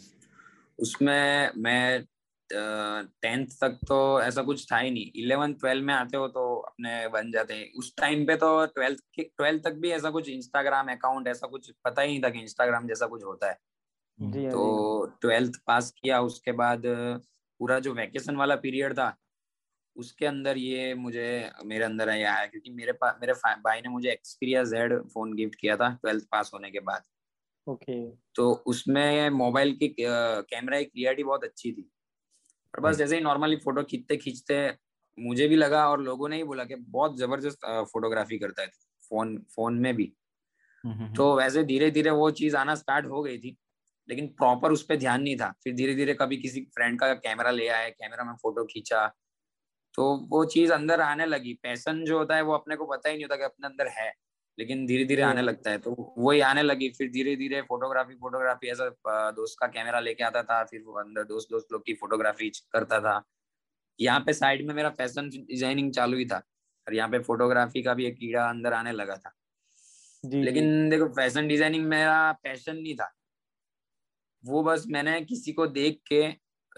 [0.79, 2.05] उसमें मैं
[2.49, 7.07] टेंथ तक तो ऐसा कुछ था ही नहीं। इलेवन ट्वेल्व में आते हो तो अपने
[7.07, 11.27] बन जाते हैं। उस टाइम पे तो ट्वेल्थ ट्वेल्थ तक भी ऐसा कुछ इंस्टाग्राम अकाउंट
[11.27, 13.57] ऐसा कुछ पता ही नहीं था कि इंस्टाग्राम जैसा कुछ होता है।
[14.19, 16.81] जी हाँ, तो ट्वेल्थ पास किया उसके बाद
[17.59, 19.15] पूरा जो वैकेशन वाला पीरियड था
[19.95, 21.27] उसके अंदर ये मुझे
[21.65, 25.77] मेरे अंदर आया क्योंकि मेरे पास मेरे भाई ने मुझे एक्सपीरिया जेड फ़ोन गिफ्ट किया
[25.77, 27.03] था ट्वेल्थ पास होने के बाद।
[27.67, 28.17] Okay okay.
[28.35, 31.89] तो उसमें मोबाइल की कैमरा की क्लियरिटी बहुत अच्छी थी।
[32.73, 34.57] और बस जैसे ही नॉर्मली फ़ोटो खींचते खींचते
[35.17, 38.67] मुझे भी लगा और लोगों ने ही बोला कि बहुत ज़बरदस्त फोटोग्राफी करता है
[39.03, 40.13] फ़ोन फ़ोन में भी।
[41.15, 43.57] तो वैसे धीरे धीरे वो चीज़ आना स्टार्ट हो गई थी।
[44.09, 47.51] लेकिन प्रॉपर उस पर ध्यान नहीं था। फिर धीरे धीरे कभी किसी फ्रेंड का कैमरा
[47.51, 49.07] ले आए कैमरा में फ़ोटो खींचा
[49.95, 53.15] तो वो चीज़ अंदर आने लगी। पैसन जो होता है वो अपने को पता ही
[53.15, 54.11] नहीं होता कि अपने अंदर है
[54.57, 58.67] लेकिन धीरे धीरे आने लगता है। तो वही आने लगी। फिर धीरे धीरे फोटोग्राफी फोटोग्राफी
[58.71, 58.89] ऐसा
[59.31, 62.99] दोस्त का कैमरा लेके आता था फिर वो अंदर दोस्त दोस्त लोग की फोटोग्राफी करता
[62.99, 63.21] था।
[63.99, 66.37] यहाँ पे साइड में मेरा फ़ैशन डिज़ाइनिंग चालू ही था
[66.87, 69.33] और यहाँ पे फोटोग्राफी का भी एक कीड़ा अंदर आने लगा था।
[70.23, 73.11] लेकिन देखो फ़ैशन डिज़ाइनिंग मेरा पैशन नहीं था।
[74.45, 76.21] वो बस मैंने किसी को देख के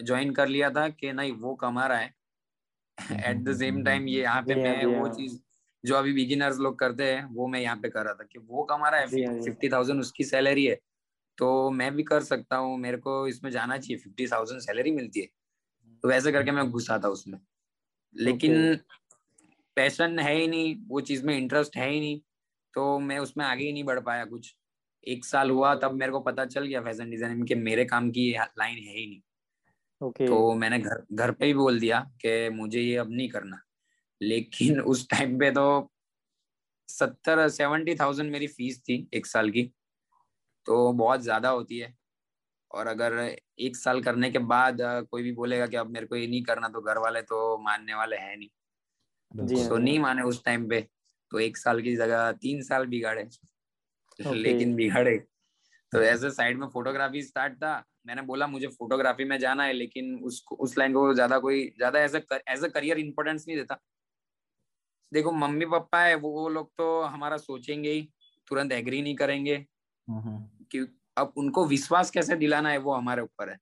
[0.04, 2.14] ज्वाइन कर लिया था कि नहीं वो कमा रहा है।
[3.28, 5.38] एट द सेम टाइम ये यहाँ पे मैं वो चीज़
[5.84, 8.64] जो अभी बिगिनर्स लोग करते हैं वो मैं यहाँ पे कर रहा था कि वो
[8.64, 9.08] कमा रहा है।
[9.44, 10.76] फिफ्टी थाउज़ेंड उसकी सैलरी है।
[11.38, 15.20] तो मैं भी कर सकता हूँ मेरे को इसमें जाना चाहिए। फिफ्टी थाउज़ेंड सैलरी मिलती
[15.20, 15.28] है।
[16.04, 17.40] तो वैसे करके मैं घुसा था उसमें।
[18.16, 18.76] लेकिन
[19.78, 22.20] पैशन है ही नहीं वो चीज़ में इंटरेस्ट है ही नहीं।
[22.74, 24.54] तो मैं उसमें आगे ही नहीं बढ़ पाया कुछ।
[25.08, 28.30] एक साल हुआ तब मेरे को पता चल गया फ़ैशन डिज़ाइनिंग के मेरे काम की
[28.32, 29.22] लाइन है ही नहीं।
[30.02, 30.28] Okay.
[30.28, 33.62] तो मैंने घर घर पे ही बोल दिया कि मुझे ये अब नहीं करना।
[34.22, 35.92] लेकिन उस टाइम पे तो
[36.90, 39.64] सत्तर सेवेंटी थाउज़ेंड मेरी फ़ीस थी एक साल की।
[40.66, 41.94] तो बहुत ज़्यादा होती है।
[42.72, 43.14] और अगर
[43.60, 46.70] एक साल करने के बाद कोई भी बोलेगा कि अब मेरे को ये नहीं करना
[46.70, 48.50] तो घर वाले तो मानने वाले हैं नहीं।
[49.70, 50.82] तो नहीं माने उस टाइम पे।
[51.32, 53.28] तो एक साल की जगह तीन साल बिगाड़े।
[54.20, 55.18] लेकिन बिगाड़े।
[55.94, 60.16] तो ऐसे साइड में फोटोग्राफी स्टार्ट था। मैंने बोला मुझे फोटोग्राफी में जाना है लेकिन
[60.24, 63.80] उस उस लाइन को ज़्यादा कोई ज़्यादा as as a career importance नहीं देता।
[65.12, 68.10] देखो मम्मी पापा है वो, वो लोग तो हमारा सोचेंगे ही
[68.48, 69.66] तुरंत एग्री नहीं करेंगे।
[70.72, 73.58] कि अब उनको विश्वास कैसे दिलाना है वो हमारे ऊपर है।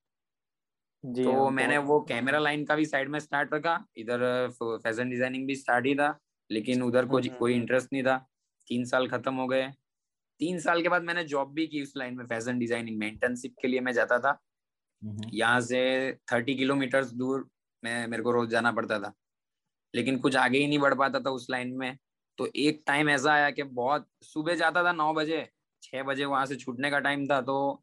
[1.04, 5.46] तो हाँ, मैंने वो कैमरा लाइन का भी साइड में स्टार्ट रखा। इधर फ़ैशन डिज़ाइनिंग
[5.46, 6.18] भी स्टार्ट ही था
[6.50, 8.16] लेकिन उधर को कोई इंटरेस्ट नहीं था।
[8.68, 9.66] तीन साल खत्म हो गए।
[10.40, 13.54] तीन साल के बाद मैंने जॉब भी की उस लाइन में फ़ैशन डिज़ाइनिंग में इंटर्नशिप
[13.62, 14.38] के लिए मैं जाता था।
[15.32, 17.48] यहाँ से थर्टी किलोमीटर दूर
[17.82, 19.12] मैं मेरे को रोज जाना पड़ता था।
[19.94, 21.96] लेकिन कुछ आगे ही नहीं बढ़ पाता था उस लाइन में।
[22.38, 25.48] तो एक टाइम ऐसा आया कि बहुत सुबह जाता था नौ बजे
[25.82, 27.82] छह बजे वहाँ से छूटने का टाइम था। तो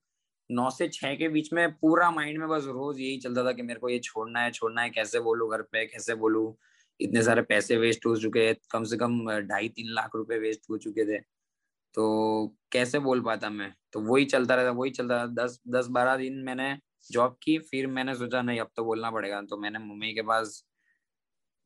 [0.50, 3.62] नौ से छह के बीच में पूरा माइंड में बस रोज यही चलता था कि
[3.62, 6.56] मेरे को ये छोड़ना है छोड़ना है कैसे बोलू घर पे कैसे बोलू।
[7.00, 10.70] इतने सारे पैसे वेस्ट हो चुके हैं कम से कम ढाई तीन लाख रुपए वेस्ट
[10.70, 11.22] हो चुके थे।
[11.94, 13.74] तो कैसे बोल पाता मैं?
[13.94, 16.78] तो वही चलता रहता वही चलता रहा दस दस बारह दिन मैंने
[17.12, 20.66] जॉब की फिर मैंने सोचा नहीं अब तो बोलना पड़ेगा। तो मैंने मम्मी के पास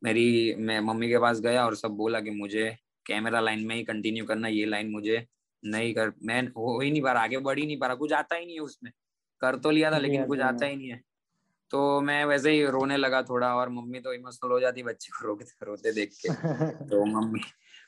[0.03, 3.83] मेरी मैं मम्मी के पास गया और सब बोला कि मुझे कैमरा लाइन में ही
[3.83, 5.27] कंटिन्यू करना ये लाइन मुझे
[5.65, 8.13] नहीं कर मैं हो ही नहीं पा रहा आगे बढ़ ही नहीं पा रहा कुछ
[8.13, 8.91] आता ही नहीं है उसमें।
[9.41, 11.01] कर तो लिया था लेकिन कुछ आता ही नहीं है।
[11.69, 15.27] तो मैं वैसे ही रोने लगा थोड़ा और मम्मी तो इमोशनल हो जाती बच्चे को
[15.27, 16.29] रोते रोते देख के।
[16.89, 17.39] तो मम्मी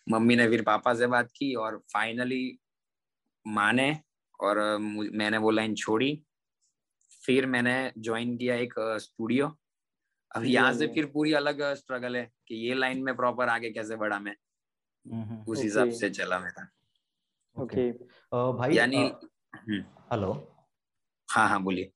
[0.09, 2.59] मम्मी ने फिर पापा से बात की और फाइनली
[3.45, 3.95] माने
[4.39, 6.11] और मैंने वो लाइन छोड़ी।
[7.23, 9.47] फिर मैंने ज्वाइन किया एक स्टूडियो
[10.31, 13.95] अब यहाँ से फिर पूरी अलग स्ट्रगल है कि ये लाइन में प्रॉपर आगे कैसे
[13.95, 14.35] बढ़ा मैं।
[15.45, 16.67] उस हिसाब से चला मेरा।
[17.55, 17.91] ओके
[18.53, 19.03] भाई यानी
[20.11, 20.31] हेलो।
[21.29, 21.91] हाँ हाँ बोलिए।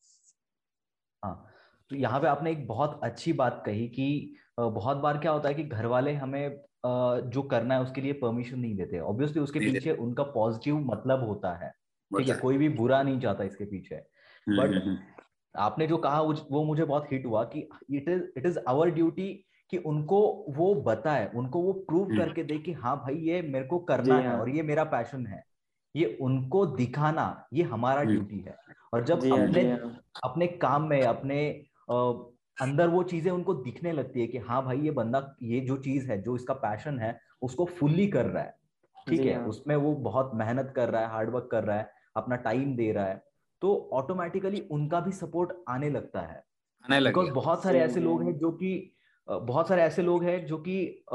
[1.23, 1.49] हाँ
[1.91, 5.55] तो यहाँ पे आपने एक बहुत अच्छी बात कही कि बहुत बार क्या होता है
[5.55, 9.91] कि घर वाले हमें जो करना है उसके लिए परमिशन नहीं देते। ऑब्वियसली उसके पीछे
[9.91, 11.69] उनका पॉजिटिव मतलब होता है।
[12.11, 14.97] ठीक है कोई भी बुरा नहीं चाहता इसके पीछे। But hmm, hmm, hmm.
[15.55, 17.59] आपने जो कहा वो मुझे बहुत हिट हुआ कि
[17.91, 22.57] it is it is our duty कि उनको वो बताए उनको वो प्रूव करके दे
[22.57, 25.43] कि हाँ भाई ये मेरे को करना है हाँ। और ये मेरा पैशन है।
[25.95, 28.55] ये उनको दिखाना ये हमारा ड्यूटी है।
[28.93, 31.65] और जब हाँ, अपने हाँ। अपने काम में अपने
[32.57, 36.09] अंदर वो चीज़ें उनको दिखने लगती है कि हाँ भाई ये बंदा ये जो चीज़
[36.11, 38.57] है जो इसका पैशन है उसको फुल्ली कर रहा है।
[39.07, 39.35] ठीक है?
[39.35, 42.91] हाँ। उसमें वो बहुत मेहनत कर रहा है हार्डवर्क कर रहा है अपना टाइम दे
[42.91, 43.23] रहा है।
[43.61, 46.43] तो ऑटोमेटिकली उनका भी सपोर्ट आने लगता है।
[47.05, 48.73] बिकॉज़ बहुत सारे ऐसे लोग हैं जो कि
[49.27, 51.05] बहुत सारे ऐसे लोग हैं जो कि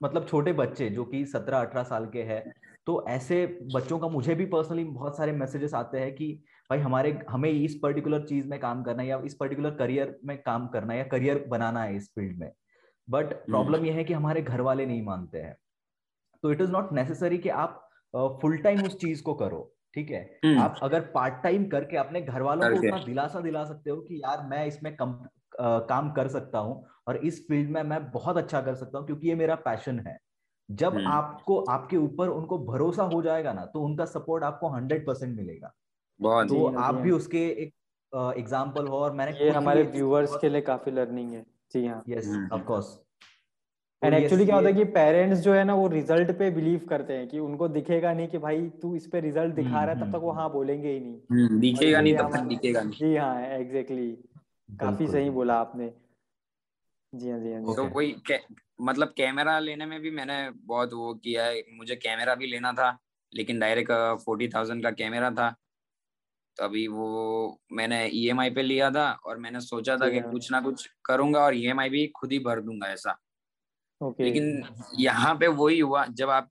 [0.00, 2.42] मतलब छोटे बच्चे जो कि सत्रह अठारह साल के हैं।
[2.86, 6.28] तो ऐसे बच्चों का मुझे भी पर्सनली बहुत सारे मैसेजेस आते हैं कि
[6.70, 10.36] भाई हमारे हमें इस पर्टिकुलर चीज़ में काम करना है या इस पर्टिकुलर करियर में
[10.42, 12.50] काम करना है या करियर बनाना है इस फ़ील्ड में
[13.08, 15.56] बट प्रॉब्लम। यह है कि हमारे घर वाले नहीं मानते हैं
[16.42, 17.80] तो इट इज़ नॉट नेसेसरी कि आप
[18.14, 22.20] फुल टाइम उस चीज़ को करो ठीक है हम्म। आप अगर पार्ट टाइम करके अपने
[22.22, 25.12] घर वालों को उतना दिलासा दिला सकते हो कि यार मैं इसमें कम
[25.60, 29.06] आ, काम कर सकता हूँ और इस फ़ील्ड में मैं बहुत अच्छा कर सकता हूँ
[29.06, 30.18] क्योंकि ये मेरा पैशन है
[30.68, 35.06] जब हम्म। आपको आपके ऊपर उनको भरोसा हो जाएगा ना तो उनका सपोर्ट आपको हंड्रेड
[35.06, 35.72] परसेंट मिलेगा
[36.20, 37.72] तो आप भी उसके एक
[38.38, 42.36] एग्ज़ाम्पल हो और मैंने ये हमारे व्यूअर्स के लिए काफ़ी लर्निंग है। जी हाँ। Yes
[42.52, 42.98] of course
[44.02, 47.12] and actually क्या होता है कि पेरेंट्स जो है ना वो रिज़ल्ट पे बिलीव करते
[47.12, 50.12] हैं कि उनको दिखेगा नहीं कि भाई तू इस पे रिज़ल्ट दिखा रहा है तब
[50.12, 53.16] तक वो हम्म, हाँ बोलेंगे ही नहीं। हम्म, दिखेगा नहीं तब तक दिखेगा नहीं। जी
[53.16, 54.10] हाँ एग्जैक्टली
[54.80, 55.92] काफ़ी सही बोला आपने।
[57.12, 58.14] जी हाँ जी हाँ तो कोई
[58.80, 62.96] मतलब कैमरा लेने में भी मैंने बहुत वो किया है। मुझे कैमरा भी लेना था
[63.32, 63.92] लेकिन डायरेक्ट
[64.24, 65.54] फोर्टी थाउज़ेंड का कैमरा था।
[66.56, 70.50] तो अभी वो मैंने ई e पे लिया था और मैंने सोचा था कि कुछ
[70.52, 73.18] ना कुछ करूँगा और ई e भी खुद ही भर दूँगा ऐसा।
[74.02, 74.24] Okay.
[74.24, 74.64] लेकिन
[75.00, 76.50] यहाँ पे वही हुआ जब आप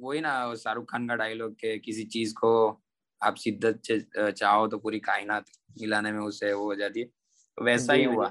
[0.00, 2.52] वही ना शाहरुख खान का डायलॉग के किसी चीज़ को
[3.22, 3.82] आप शिद्दत
[4.36, 5.44] चाहो तो पूरी कायनात
[5.80, 8.30] मिलाने में उसे वो हो जाती है तो वैसा ही हुआ।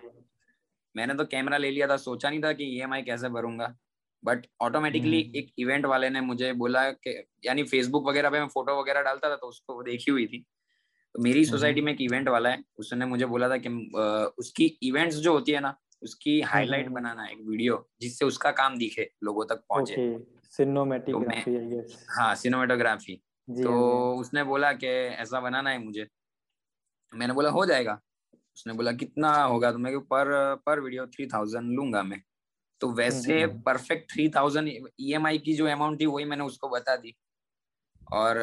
[0.95, 3.75] मैंने तो कैमरा ले लिया था सोचा नहीं था कि ई e कैसे भरूँगा
[4.23, 8.47] बट ऑटोमेटिकली हम्म। एक इवेंट वाले ने मुझे बोला कि यानी फेसबुक वगैरह पे मैं
[8.47, 10.45] फ़ोटो वगैरह डालता था तो उसको देखी हुई थी।
[11.19, 13.69] मेरी सोसाइटी में एक इवेंट वाला है उसने मुझे बोला था कि
[14.37, 18.51] उसकी इवेंट्स जो होती है ना उसकी हाईलाइट हम्म, हम्म, बनाना एक वीडियो जिससे उसका
[18.51, 19.95] काम दिखे लोगों तक पहुँचे।
[20.51, 23.15] सिनेमेटोग्राफी तो हाँ सिनेमेटोग्राफी।
[23.49, 23.71] तो
[24.13, 26.07] उसने बोला कि ऐसा बनाना है मुझे।
[27.13, 27.99] मैंने बोला हो जाएगा।
[28.33, 29.71] उसने बोला कितना होगा?
[29.71, 32.21] तो मैं पर पर वीडियो थ्री थाउज़ेंड लूँगा मैं।
[32.81, 34.67] तो हम्म, वैसे परफेक्ट थ्री थाउज़ेंड
[34.99, 37.15] ई की जो अमाउंट थी वही मैंने उसको बता दी।
[38.11, 38.37] और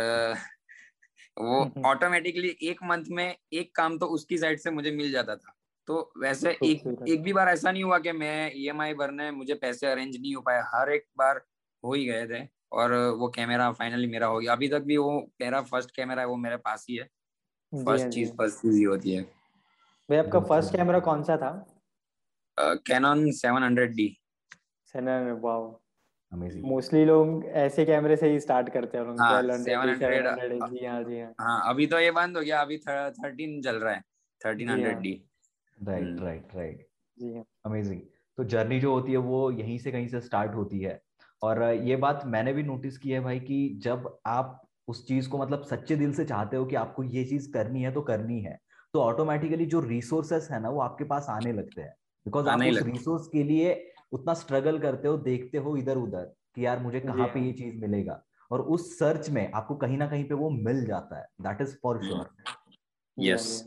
[1.37, 5.55] वो ऑटोमेटिकली एक मंथ में एक काम तो उसकी साइड से मुझे मिल जाता था।
[5.89, 9.87] तो वैसे एक एक भी बार ऐसा नहीं हुआ कि मैं ई भरने मुझे पैसे
[9.87, 11.45] अरेंज नहीं हो पाए। हर एक बार
[11.85, 15.13] हो ही गए थे और वो कैमरा फाइनली मेरा हो गया। अभी तक भी वो
[15.41, 17.09] मेरा फ़र्स्ट कैमरा है वो मेरे पास ही है।
[17.73, 21.51] फ़र्स्ट चीज़ फ़र्स्ट चीज़ ही होती है। भाई आपका फ़र्स्ट कैमरा कौन सा था?
[22.59, 24.17] Canon seven hundred D
[24.95, 25.65] wow
[26.65, 29.43] mostly लोग ऐसे कैमरे से ही स्टार्ट करते हैं हाँ,
[30.69, 33.95] जी हाँ जी हाँ हाँ अभी तो ये बंद हो गया अभी थर्टीन चल रहा
[33.95, 34.01] है
[34.41, 35.13] thirteen hundred D
[35.79, 38.01] right right right जी अमेजिंग
[38.39, 41.01] तो जर्नी जो होती है वो यहीं से कहीं से स्टार्ट होती है।
[41.43, 45.39] और ये बात मैंने भी नोटिस की है भाई कि जब आप उस चीज़ को
[45.39, 48.59] मतलब सच्चे दिल से चाहते हो कि आपको ये चीज़ करनी है तो करनी है।
[48.95, 51.91] तो ऑटोमेटिकली जो रिसोर्सेस है ना वो आपके पास आने लगते हैं।
[52.27, 53.75] बिकॉज़ आप उस रिसोर्स के लिए
[54.13, 57.77] उतना स्ट्रगल करते हो देखते हो इधर उधर कि यार मुझे कहाँ पे ये चीज़
[57.77, 58.23] मिलेगा?
[58.51, 61.75] और उस सर्च में आपको कहीं ना कहीं पे वो मिल जाता है। That is
[61.83, 62.29] for sure
[63.17, 63.65] yes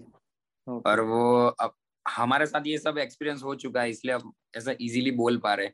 [0.67, 1.73] और वो अब
[2.05, 5.69] हमारे साथ ये सब एक्सपीरियंस हो चुका है इसलिए अब ऐसा इजीली बोल पा रहे।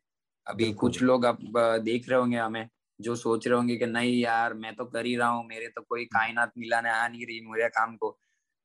[0.48, 1.38] अभी कुछ लोग अब
[1.84, 2.68] देख रहे होंगे हमें
[3.00, 5.82] जो सोच रहे होंगे कि नहीं यार मैं तो कर ही रहा हूँ मेरे तो
[5.82, 8.18] कोई कायनात मिलाने आ नहीं रही मेरे काम को।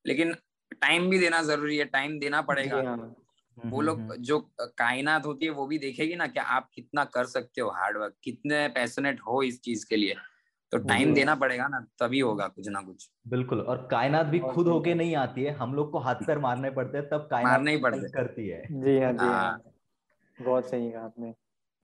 [0.05, 0.33] लेकिन
[0.73, 2.81] टाइम भी देना ज़रूरी है टाइम देना पड़ेगा।
[3.65, 7.05] वो हम्म, लोग हम्म। जो कायनात होती है वो भी देखेगी ना कि आप कितना
[7.05, 10.15] कर सकते हो हार्डवर्क कितने पैशनेट हो इस चीज़ के लिए।
[10.73, 14.69] तो टाइम देना पड़ेगा ना तभी होगा कुछ ना कुछ। बिल्कुल और कायनात भी खुद
[14.69, 17.71] होके नहीं आती है हम लोग को हाथ पैर मारने पड़ते हैं तब कायनात मारने
[17.71, 19.63] ही पड़ते करती है। जी हाँ जी हाँ, हाँ।
[20.39, 21.35] बहुत सही कहा आपने।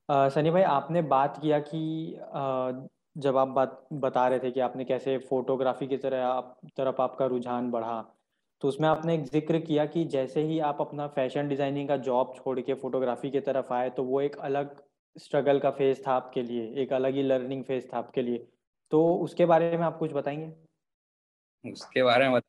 [0.08, 2.72] सनी भाई आपने बात किया कि आ,
[3.18, 7.26] जब आप बात बता रहे थे कि आपने कैसे फोटोग्राफी की तरह आप तरफ़ आपका
[7.26, 8.15] रुझान बढ़ा
[8.60, 12.34] तो उसमें आपने एक ज़िक्र किया कि जैसे ही आप अपना फ़ैशन डिज़ाइनिंग का जॉब
[12.36, 14.82] छोड़ के फोटोग्राफी की तरफ़ आए तो वो एक अलग
[15.16, 18.46] स्ट्रगल का फ़ेज़ था आपके लिए एक अलग ही लर्निंग फ़ेज़ था आपके लिए
[18.90, 22.40] तो उसके बारे में आप कुछ बताएँगे उसके बारे में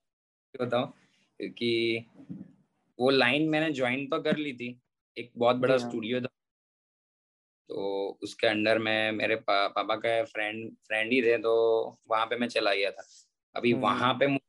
[0.62, 0.94] बताओ
[1.42, 2.06] कि
[3.00, 4.80] वो लाइन मैंने ज्वाइन तो कर ली थी
[5.18, 6.30] एक बहुत बड़ा स्टूडियो हाँ। था
[7.70, 11.54] तो उसके अंडर में मेरे पा, पापा का फ्रेंड फ्रेंड ही थे तो
[12.10, 13.04] वहाँ पे मैं चला गया था
[13.56, 14.47] अभी। वहाँ पे मुझे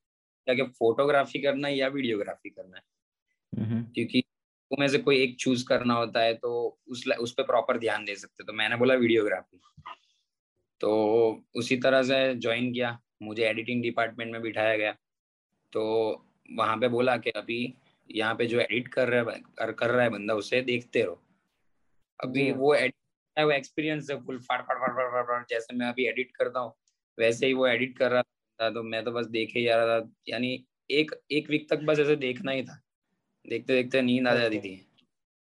[0.55, 2.83] फोटोग्राफी करना है या वीडियोग्राफी करना है।
[3.95, 4.23] क्योंकि
[4.71, 8.15] में से कोई एक चूज़ करना होता है तो उस उस पर प्रॉपर ध्यान दे
[8.15, 9.61] सकते तो मैंने बोला वीडियोग्राफी
[10.81, 14.93] तो उसी तरह से ज्वाइन किया। मुझे एडिटिंग डिपार्टमेंट में बिठाया गया।
[15.73, 15.83] तो
[16.57, 17.75] वहाँ पे बोला कि अभी
[18.11, 21.23] यहाँ पे जो एडिट कर रहा है कर, कर रहा है बंदा उसे देखते रहो।
[22.21, 22.95] अभी वो एडिट
[23.37, 26.73] वो एक्सपीरियंस है फुल फाड़ फाड़ फाड़ फाड़ फाड़ जैसे मैं अभी एडिट करता हूँ
[27.19, 30.09] वैसे ही वो एडिट कर रहा था तो मैं तो बस देखे जा रहा था।
[30.29, 30.53] यानी
[30.91, 32.81] एक एक वीक तक बस ऐसे देखना ही था।
[33.45, 34.75] देखते देखते नींद आ जाती थी।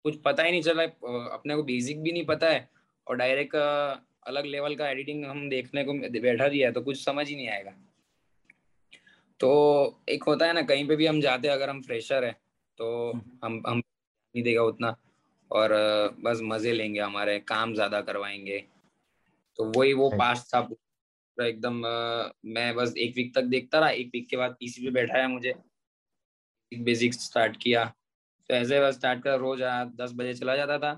[0.05, 0.83] कुछ पता ही नहीं चला
[1.33, 2.69] अपने को बेसिक भी नहीं पता है
[3.07, 3.55] और डायरेक्ट
[4.27, 7.47] अलग लेवल का एडिटिंग हम देखने को बैठा दिया है तो कुछ समझ ही नहीं
[7.49, 7.71] आएगा।
[9.39, 9.49] तो
[10.09, 12.31] एक होता है ना कहीं पे भी हम जाते हैं अगर हम फ्रेशर है
[12.79, 14.95] तो हम्म। हम हम नहीं देगा उतना
[15.51, 15.71] और
[16.19, 18.63] बस मज़े लेंगे हमारे काम ज़्यादा करवाएँगे।
[19.59, 20.61] तो वही वो पास था
[21.38, 21.76] एकदम
[22.45, 25.54] मैं बस एक वीक तक देखता रहा एक वीक के बाद पीसी पे बैठाया मुझे।
[26.71, 27.86] बेसिक स्टार्ट किया।
[28.50, 29.62] तो ऐसे बस स्टार्ट कर रोज
[29.95, 30.91] दस बजे चला जाता था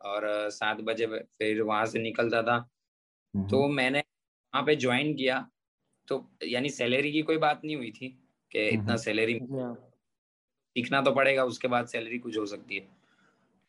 [0.00, 2.56] और सात बजे फिर वहाँ से निकलता था।
[3.34, 5.38] हम्म। तो मैंने वहाँ पे ज्वाइन किया।
[6.08, 8.08] तो यानी सैलरी की कोई बात नहीं हुई थी
[8.52, 9.38] कि हम्म। इतना सैलरी
[10.76, 12.88] सीखना तो पड़ेगा उसके बाद सैलरी कुछ हो सकती है।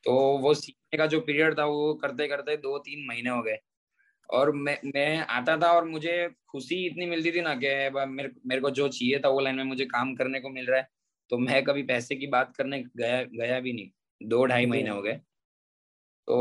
[0.03, 3.57] तो वो सीखने का जो पीरियड था वो करते करते दो तीन महीने हो गए।
[4.29, 7.67] और मैं मैं आता था और मुझे खुशी इतनी मिलती थी ना कि
[8.07, 10.79] मेरे मेरे को जो चाहिए था वो लाइन में मुझे काम करने को मिल रहा
[10.79, 10.87] है।
[11.31, 13.89] तो मैं कभी पैसे की बात करने गया गया भी नहीं।
[14.21, 15.13] दो ढाई महीने हो गए।
[16.27, 16.35] तो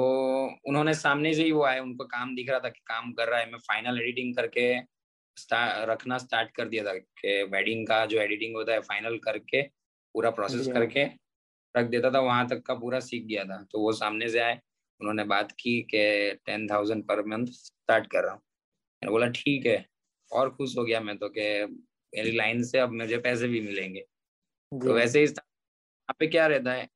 [0.68, 3.40] उन्होंने सामने से ही वो आए उनको काम दिख रहा था कि काम कर रहा
[3.40, 4.80] है। मैं फाइनल एडिटिंग करके
[5.36, 9.62] स्टार, रखना स्टार्ट कर दिया था कि वेडिंग का जो एडिटिंग होता है फाइनल करके
[10.14, 11.04] पूरा प्रोसेस करके
[11.74, 14.60] रख देता था। वहाँ तक का पूरा सीख गया था। तो वो सामने से आए।
[15.00, 16.04] उन्होंने बात की कि
[16.46, 19.84] ten thousand per month start कर रहा हूँ। मैंने बोला ठीक है।
[20.30, 21.42] और खुश हो गया मैं तो कि
[22.12, 24.00] मेरी लाइन से अब मुझे पैसे भी मिलेंगे।
[24.72, 26.88] तो वैसे ही यहाँ पे क्या रहता है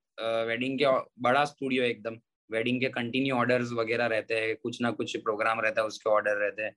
[0.46, 0.86] वेडिंग के
[1.22, 2.18] बड़ा स्टूडियो एकदम।
[2.50, 6.36] वेडिंग के कंटिन्यू ऑर्डर्स वगैरह रहते हैं कुछ ना कुछ प्रोग्राम रहता है उसके ऑर्डर
[6.36, 6.74] रहते हैं।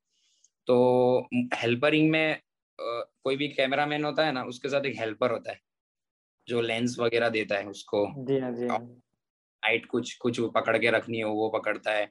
[0.67, 2.41] तो हेल्परिंग में
[2.79, 5.59] कोई भी कैमरा मैन होता है ना उसके साथ एक हेल्पर होता है
[6.47, 8.67] जो लेंस वगैरह देता है उसको। जी हाँ जी
[9.63, 12.09] लाइट हाँ। कुछ कुछ पकड़ के रखनी हो, वो पकड़ता है।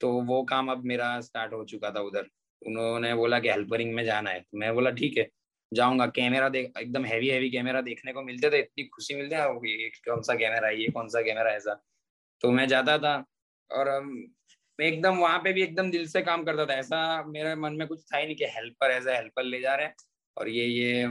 [0.00, 2.26] तो वो काम अब मेरा स्टार्ट हो चुका था उधर।
[2.62, 5.28] उन्होंने बोला कि हेल्परिंग में जाना है। तो मैं बोला, ठीक है,
[5.72, 9.90] जाऊँगा। कैमरा देख, एकदम हैवी हैवी कैमरा देखने को मिलते थे, इतनी खुशी मिलती है
[10.06, 11.80] कौन सा कैमरा है, ये कौन सा कैमरा ऐसा।
[12.42, 13.16] तो मैं जाता था
[13.70, 14.00] और
[14.78, 17.86] मैं एकदम वहाँ पे भी एकदम दिल से काम करता था। ऐसा मेरे मन में
[17.88, 19.94] कुछ था ही नहीं कि हेल्पर ऐसा हेल्पर ले जा रहे हैं
[20.36, 21.06] और ये ये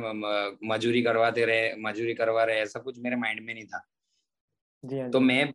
[0.67, 3.85] मजूरी करवाते रहे, मजूरी करवा रहे ऐसा कुछ मेरे माइंड में नहीं था।
[5.11, 5.45] तो मैं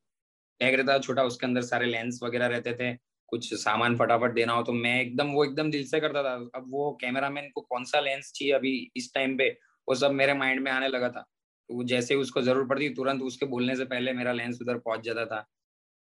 [0.61, 2.93] बैग रहता छोटा उसके अंदर सारे लेंस वगैरह रहते थे
[3.29, 6.65] कुछ सामान फटाफट देना हो तो मैं एकदम वो एकदम दिल से करता था। अब
[6.69, 9.49] वो कैमरामैन को कौन सा लेंस चाहिए अभी इस टाइम पे
[9.89, 13.47] वो सब मेरे माइंड में आने लगा था। तो जैसे उसको ज़रूरत पड़ती तुरंत उसके
[13.47, 15.41] बोलने से पहले मेरा लेंस उधर पहुँच जाता था।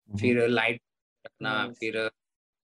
[0.09, 0.81] फिर लाइट
[1.24, 1.98] रखना फिर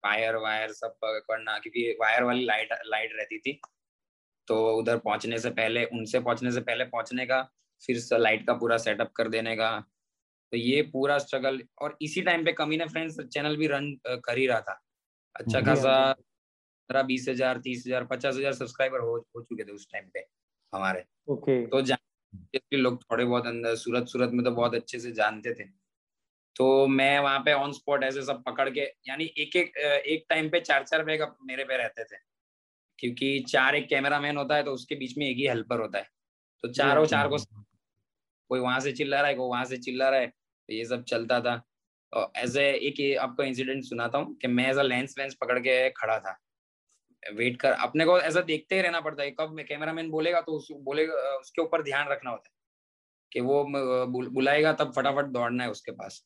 [0.03, 3.59] वायर वायर सब पकड़ना क्योंकि वायर वाली लाइट लाइट रहती थी।
[4.47, 7.41] तो उधर पहुँचने से पहले उनसे पहुँचने से पहले पहुँचने का
[7.81, 9.71] फिर लाइट का पूरा सेटअप कर देने का
[10.53, 14.37] तो ये पूरा स्ट्रगल और इसी टाइम पे कमी ने फ्रेंड्स चैनल भी रन कर
[14.37, 14.79] ही रहा था।
[15.35, 19.87] अच्छा खासा पंद्रह बीस हज़ार तीस हज़ार पचास हज़ार सब्सक्राइबर हो, हो चुके थे उस
[19.91, 20.25] टाइम पे
[20.73, 21.81] हमारे। ओके। तो
[22.73, 25.63] लोग थोड़े बहुत अंदर सूरत सूरत में तो बहुत अच्छे से जानते थे।
[26.55, 30.49] तो मैं वहाँ पे ऑन स्पॉट ऐसे सब पकड़ के यानी एक एक एक टाइम
[30.49, 32.17] पे चार चार बैग मेरे पे रहते थे।
[32.99, 35.97] क्योंकि चार एक कैमरा मैन होता है तो उसके बीच में एक ही हेल्पर होता
[35.97, 36.07] है।
[36.63, 37.37] तो चारों चार को
[38.49, 41.03] कोई वहाँ से चिल्ला रहा है कोई वहाँ से चिल्ला रहा है तो ये सब
[41.05, 41.61] चलता था।
[42.13, 45.59] और एज ए एक आपको इंसिडेंट सुनाता हूँ कि मैं एज अ लेंस वेंस पकड़
[45.59, 46.37] के खड़ा था।
[47.23, 50.51] वेट कर अपने को ऐसा देखते ही रहना पड़ता है कब कैमरा मैन बोलेगा तो
[50.51, 52.55] उस, बोलेगा उसके ऊपर ध्यान रखना होता है
[53.31, 53.63] कि वो
[54.29, 56.23] बुलाएगा तब फटाफट दौड़ना है उसके पास।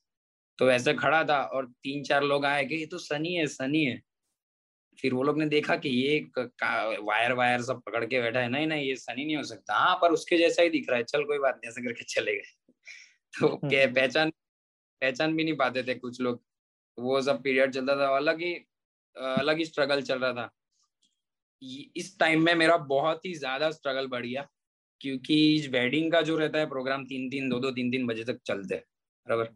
[0.60, 3.84] तो ऐसे खड़ा था और तीन चार लोग आए कि ये तो सनी है सनी
[3.86, 4.02] है।
[5.02, 6.20] फिर वो लोग ने देखा कि ये
[7.04, 9.96] वायर वायर सब पकड़ के बैठा है। नहीं नहीं ये सनी नहीं हो सकता। हाँ
[9.96, 12.74] पर उसके जैसा ही दिख रहा है। चल कोई बात नहीं ऐसे करके चले गए।
[13.40, 14.30] तो क्या हम्म। पहचान
[15.02, 16.44] पहचान भी नहीं पाते थे कुछ लोग।
[16.98, 18.54] वो सब पीरियड चलता था। अलग ही
[19.16, 20.50] अलग ही स्ट्रगल चल रहा था।
[21.98, 24.48] इस टाइम में मेरा बहुत ही ज़्यादा स्ट्रगल बढ़ गया
[25.02, 28.40] क्योंकि वेडिंग का जो रहता है प्रोग्राम तीन तीन दो दो तीन तीन बजे तक
[28.46, 28.84] चलते हैं।
[29.28, 29.50] बराबर?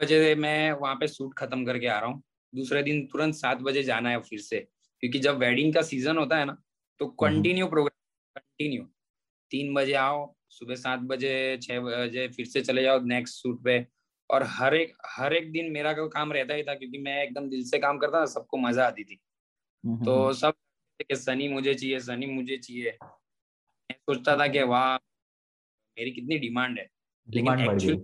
[0.00, 2.22] बजे मैं वहाँ पे सूट खत्म करके आ रहा हूँ।
[2.56, 4.60] दूसरे दिन तुरंत सात बजे जाना है फिर से।
[5.02, 6.56] क्योंकि जब वेडिंग का सीज़न होता है ना
[7.00, 8.82] तो कंटिन्यू प्रोग्राम कंटिन्यू
[9.50, 13.84] तीन बजे आओ सुबह सात बजे छह बजे फिर से चले जाओ नेक्स्ट शूट पे।
[14.30, 17.48] और हर एक हर एक दिन मेरा का काम रहता ही था क्योंकि मैं एकदम
[17.48, 19.16] दिल से काम करता था सबको मज़ा आती थी।
[20.04, 20.54] तो सब
[21.14, 26.88] सनी मुझे चाहिए सनी मुझे चाहिए। मैं सोचता था कि वाह मेरी कितनी डिमांड है।
[27.28, 28.02] लेकिन एक्चुअल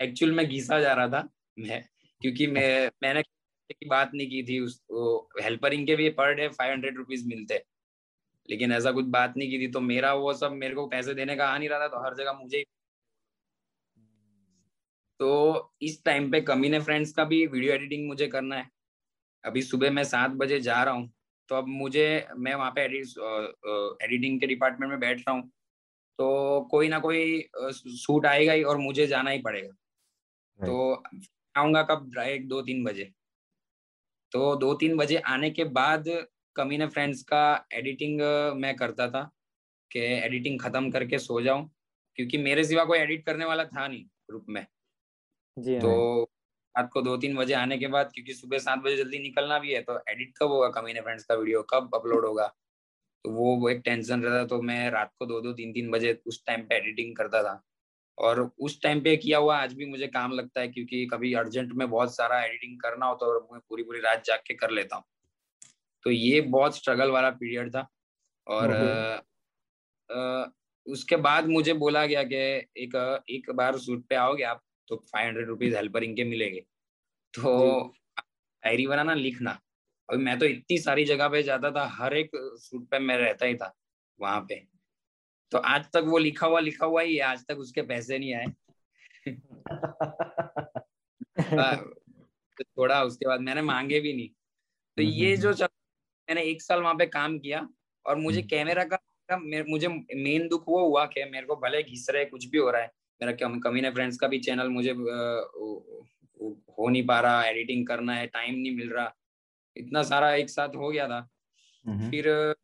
[0.00, 1.82] एक्चुअल में घिसा जा रहा था मैं
[2.20, 3.22] क्योंकि मैं मैंने
[3.70, 4.80] की बात नहीं की थी उस
[5.42, 7.62] हेल्परिंग के भी per day five hundred rupees मिलते।
[8.48, 11.36] लेकिन ऐसा कुछ बात नहीं की थी तो मेरा वो सब मेरे को पैसे देने
[11.36, 12.64] का आ नहीं रहा था तो हर जगह मुझे ही
[15.20, 15.28] तो
[15.82, 18.68] इस टाइम पे कमीने फ्रेंड्स का भी वीडियो एडिटिंग मुझे करना है।
[19.44, 21.10] अभी सुबह मैं सात बजे जा रहा हूँ
[21.48, 25.42] तो अब मुझे मैं वहाँ पे एडिट एडिटिंग के डिपार्टमेंट में बैठ रहा हूँ
[26.18, 29.72] तो कोई ना कोई सूट आएगा ही और मुझे जाना ही पड़ेगा।
[30.58, 31.02] तो
[31.54, 32.18] आऊँगा कब?
[32.18, 33.10] एक दो तीन बजे।
[34.32, 36.04] तो दो तीन बजे आने के बाद
[36.56, 37.42] कमीने फ्रेंड्स का
[37.74, 38.20] एडिटिंग
[38.56, 39.22] मैं करता था
[39.90, 41.68] कि एडिटिंग खत्म करके सो जाऊँ
[42.18, 44.66] क्योंकि मेरे सिवा कोई एडिट करने वाला था नहीं ग्रुप में।
[45.56, 46.22] जी तो
[46.74, 49.72] रात को दो तीन बजे आने के बाद क्योंकि सुबह सात बजे जल्दी निकलना भी
[49.72, 51.62] है तो एडिट कब होगा कमीने फ्रेंड्स का वीडियो?
[51.64, 52.46] कब अपलोड होगा?
[53.24, 56.12] तो वो वो एक टेंशन रहता तो मैं रात को दो दो तीन तीन बजे
[56.26, 57.54] उस टाइम पे एडिटिंग करता था।
[58.18, 61.72] और उस टाइम पे किया हुआ आज भी मुझे काम लगता है क्योंकि कभी अर्जेंट
[61.72, 64.96] में बहुत सारा एडिटिंग करना हो तो मैं पूरी पूरी रात जाग के कर लेता
[64.96, 65.04] हूँ।
[66.02, 67.88] तो ये बहुत स्ट्रगल वाला पीरियड था
[68.46, 70.46] और आ, आ,
[70.86, 72.36] उसके बाद मुझे बोला गया कि
[72.76, 76.60] एक एक बार सूट पे आओगे आप तो फाइव हंड्रेड रुपीज़ हेल्पर के मिलेंगे।
[77.34, 77.82] तो
[78.64, 79.60] डायरी बनाना लिखना।
[80.10, 83.46] अभी मैं तो इतनी सारी जगह पे जाता था हर एक सूट पे मैं रहता
[83.46, 83.76] ही था
[84.20, 84.75] वहाँ पे।
[85.50, 88.34] तो आज तक वो लिखा हुआ लिखा हुआ ही है आज तक उसके पैसे नहीं
[88.34, 88.46] आए।
[91.40, 91.76] हाँ,
[92.58, 95.68] तो थोड़ा उसके बाद मैंने मांगे भी नहीं। तो हम्म, ये हम्म, जो हम्म। चल
[96.28, 97.68] मैंने एक साल वहाँ पे काम किया
[98.06, 98.98] और मुझे कैमरा का
[99.68, 102.82] मुझे मेन दुख वो हुआ कि मेरे को भले घिस रहे कुछ भी हो रहा
[102.82, 104.90] है मेरा कमी ने फ्रेंड्स का भी चैनल मुझे
[106.78, 109.14] हो नहीं पा रहा एडिटिंग करना है टाइम नहीं मिल रहा।
[109.76, 111.20] इतना सारा एक साथ हो गया था।
[112.10, 112.54] फिर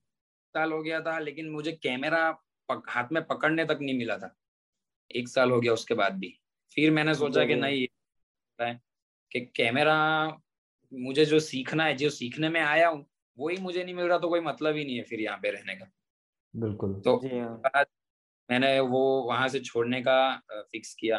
[0.54, 2.42] साल हो गया था लेकिन मुझे कैमरा
[2.88, 4.36] हाथ में पकड़ने तक नहीं मिला था।
[5.10, 6.38] एक साल हो गया उसके बाद भी।
[6.76, 7.86] फिर मैंने सोचा कि नहीं
[8.60, 8.80] है
[9.32, 9.96] कि कैमरा
[10.92, 13.06] मुझे जो सीखना है जो सीखने में आया हूँ
[13.38, 15.74] वही मुझे नहीं मिल रहा तो कोई मतलब ही नहीं है फिर यहाँ पे रहने
[15.74, 15.90] का।
[16.56, 17.84] बिल्कुल। तो हाँ।
[18.50, 21.18] मैंने वो वहाँ से छोड़ने का फिक्स किया।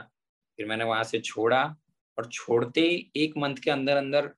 [0.58, 1.76] फिर मैंने वहाँ से छोड़ा
[2.18, 4.30] और छोड़ते ही एक मंथ के अंदर अंदर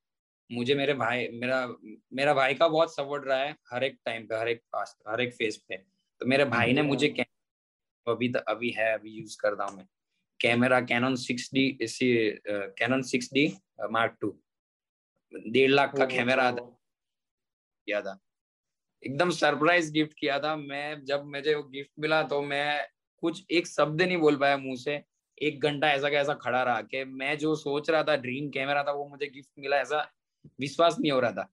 [0.51, 1.67] मुझे मेरे भाई मेरा
[2.13, 4.61] मेरा भाई का बहुत सपोर्ट रहा है हर एक टाइम पे हर एक
[5.07, 5.94] हर एक फ़ेज़ पे।
[6.25, 7.07] तो मेरे भाई ने मुझे
[8.07, 9.85] अभी तो अभी है अभी यूज़ कर रहा हूँ मैं।
[10.39, 12.07] कैमरा कैनन सिक्स डी इसी
[12.79, 13.45] Canon six D
[13.91, 14.29] mark two
[15.33, 16.63] डेढ़ लाख का कैमरा था
[17.87, 18.17] किया था।
[19.03, 22.87] एकदम सरप्राइज़ गिफ्ट किया था। मैं जब मुझे वो गिफ्ट मिला तो मैं
[23.23, 25.01] कुछ एक शब्द नहीं बोल पाया मुँह से।
[25.41, 28.83] एक घंटा ऐसा का ऐसा खड़ा रहा कि मैं जो सोच रहा था ड्रीम कैमरा
[28.83, 30.01] था वो मुझे गिफ्ट मिला ऐसा
[30.59, 31.49] विश्वास नहीं हो रहा था।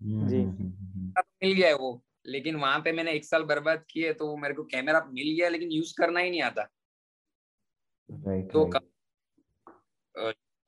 [0.00, 1.92] जी। मिल गया है वो।
[2.26, 5.72] लेकिन वहाँ पे मैंने एक साल बर्बाद किए तो मेरे को कैमरा मिल गया लेकिन
[5.72, 6.68] यूज़ करना ही नहीं आता
[8.10, 8.82] right, तो right.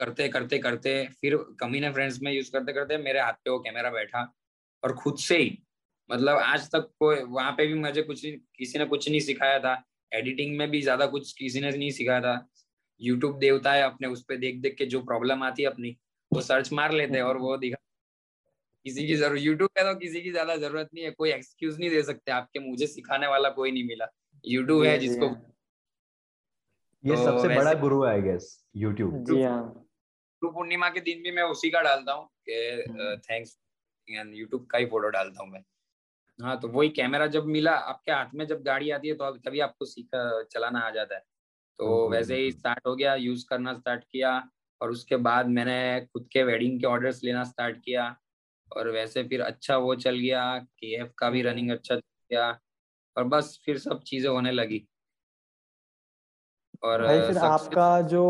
[0.01, 3.91] करते करते करते फिर कमीने फ्रेंड्स में यूज़ करते करते मेरे हाथ पे वो कैमरा
[3.91, 4.23] बैठा
[4.83, 5.57] और खुद से ही
[6.11, 9.83] मतलब आज तक कोई वहाँ पे भी मुझे कुछ किसी ने कुछ नहीं सिखाया था
[10.13, 12.37] एडिटिंग में भी ज़्यादा कुछ किसी ने नहीं सिखाया था
[13.01, 15.97] यूट्यूब देवता है अपने उस पर देख देख के जो प्रॉब्लम आती है अपनी
[16.33, 17.86] वो सर्च मार लेते हैं और वो दिखा
[18.87, 21.91] किसी की ज़रूरत यूट्यूब पे तो किसी की ज़्यादा ज़रूरत नहीं है कोई एक्सक्यूज नहीं
[21.91, 24.07] दे सकते आपके मुझे सिखाने वाला कोई नहीं मिला।
[24.45, 25.27] यूट्यूब है जिसको
[27.05, 28.45] ये तो सबसे बड़ा गुरु है आई गेस
[28.77, 29.63] यूट्यूब हाँ।
[30.43, 33.57] गुरु पूर्णिमा के दिन भी मैं उसी का डालता हूँ कि थैंक्स
[34.09, 35.63] यूट्यूब का ही फ़ोटो डालता हूँ मैं।
[36.39, 39.61] हाँ तो वही कैमरा जब मिला आपके हाथ में जब गाड़ी आती है तो तभी
[39.61, 41.21] आपको सीखा चलाना आ जाता है।
[41.79, 44.33] तो वैसे ही स्टार्ट हो गया यूज़ करना स्टार्ट किया
[44.81, 45.81] और उसके बाद मैंने
[46.13, 48.05] खुद के वेडिंग के ऑर्डर्स लेना स्टार्ट किया।
[48.73, 52.01] और वैसे फिर अच्छा वो चल गया के एफ़ का भी रनिंग अच्छा चल
[52.31, 52.51] गया
[53.17, 54.87] और बस फिर सब चीज़ें होने लगी।
[56.83, 58.23] और भाई फिर आपका जो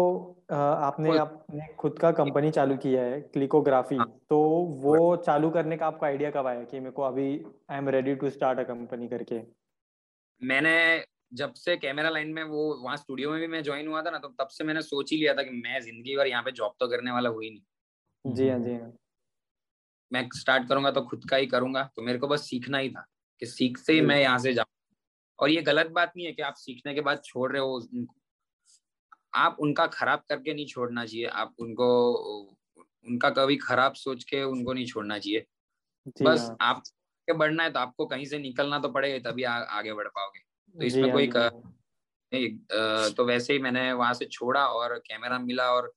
[0.52, 4.38] आपने आपने खुद का कंपनी चालू किया है क्लिकोग्राफी हाँ, तो
[4.82, 7.28] वो चालू करने का आपका आइडिया कब आया कि मेरे को अभी
[7.70, 9.40] I am ready to start a company करके?
[10.42, 10.70] मैंने
[11.34, 14.18] जब से कैमरा लाइन में वो वहाँ स्टूडियो में भी मैं ज्वाइन हुआ था ना
[14.18, 16.74] तो तब से मैंने सोच ही लिया था कि मैं ज़िंदगी भर यहाँ पे जॉब
[16.80, 17.86] तो करने वाला हुई नहीं।
[18.24, 18.92] जी हाँ जी हाँ।
[20.12, 23.04] मैं स्टार्ट करूँगा तो खुद का ही करूँगा तो मेरे को बस सीखना ही था
[23.42, 24.66] कि सीखते ही मैं यहाँ से जाऊँ।
[25.38, 28.14] और ये गलत बात नहीं है कि आप सीखने के बाद छोड़ रहे हो उनको।
[29.34, 31.88] आप उनका खराब करके नहीं छोड़ना चाहिए आप उनको
[32.76, 35.44] उनका कभी खराब सोच के उनको नहीं छोड़ना चाहिए।
[36.22, 36.56] बस हाँ.
[36.60, 36.82] आप
[37.28, 40.40] के बढ़ना है तो आपको कहीं से निकलना तो पड़ेगा तभी आ, आगे बढ़ पाओगे।
[40.74, 45.38] तो इसमें हाँ, कोई कर, हाँ। तो वैसे ही मैंने वहाँ से छोड़ा और कैमरा
[45.38, 45.92] मिला और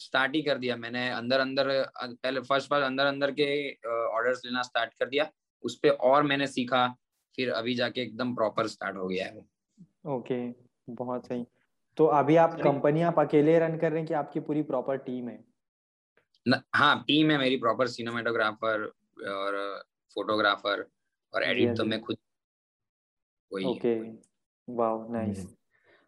[0.00, 3.48] स्टार्ट ही कर दिया मैंने। अंदर अंदर पहले फ़र्स्ट फ़र्स्ट अंदर अंदर के
[3.88, 5.30] ऑर्डर्स लेना स्टार्ट कर दिया।
[5.64, 6.86] उस पर और मैंने सीखा
[7.38, 9.44] फिर अभी जाके एकदम प्रॉपर स्टार्ट हो गया है।
[10.08, 10.40] ओके
[10.94, 11.44] बहुत सही।
[11.98, 15.28] तो अभी आप कंपनी आप अकेले रन कर रहे हैं कि आपकी पूरी प्रॉपर टीम
[15.28, 15.38] है?
[16.46, 18.84] न, हाँ टीम है मेरी प्रॉपर सिनेमाटोग्राफर
[19.30, 19.58] और
[20.16, 20.86] फोटोग्राफर
[21.32, 22.16] और एडिट तो मैं खुद।
[23.52, 23.94] Okay
[24.68, 25.46] wow nice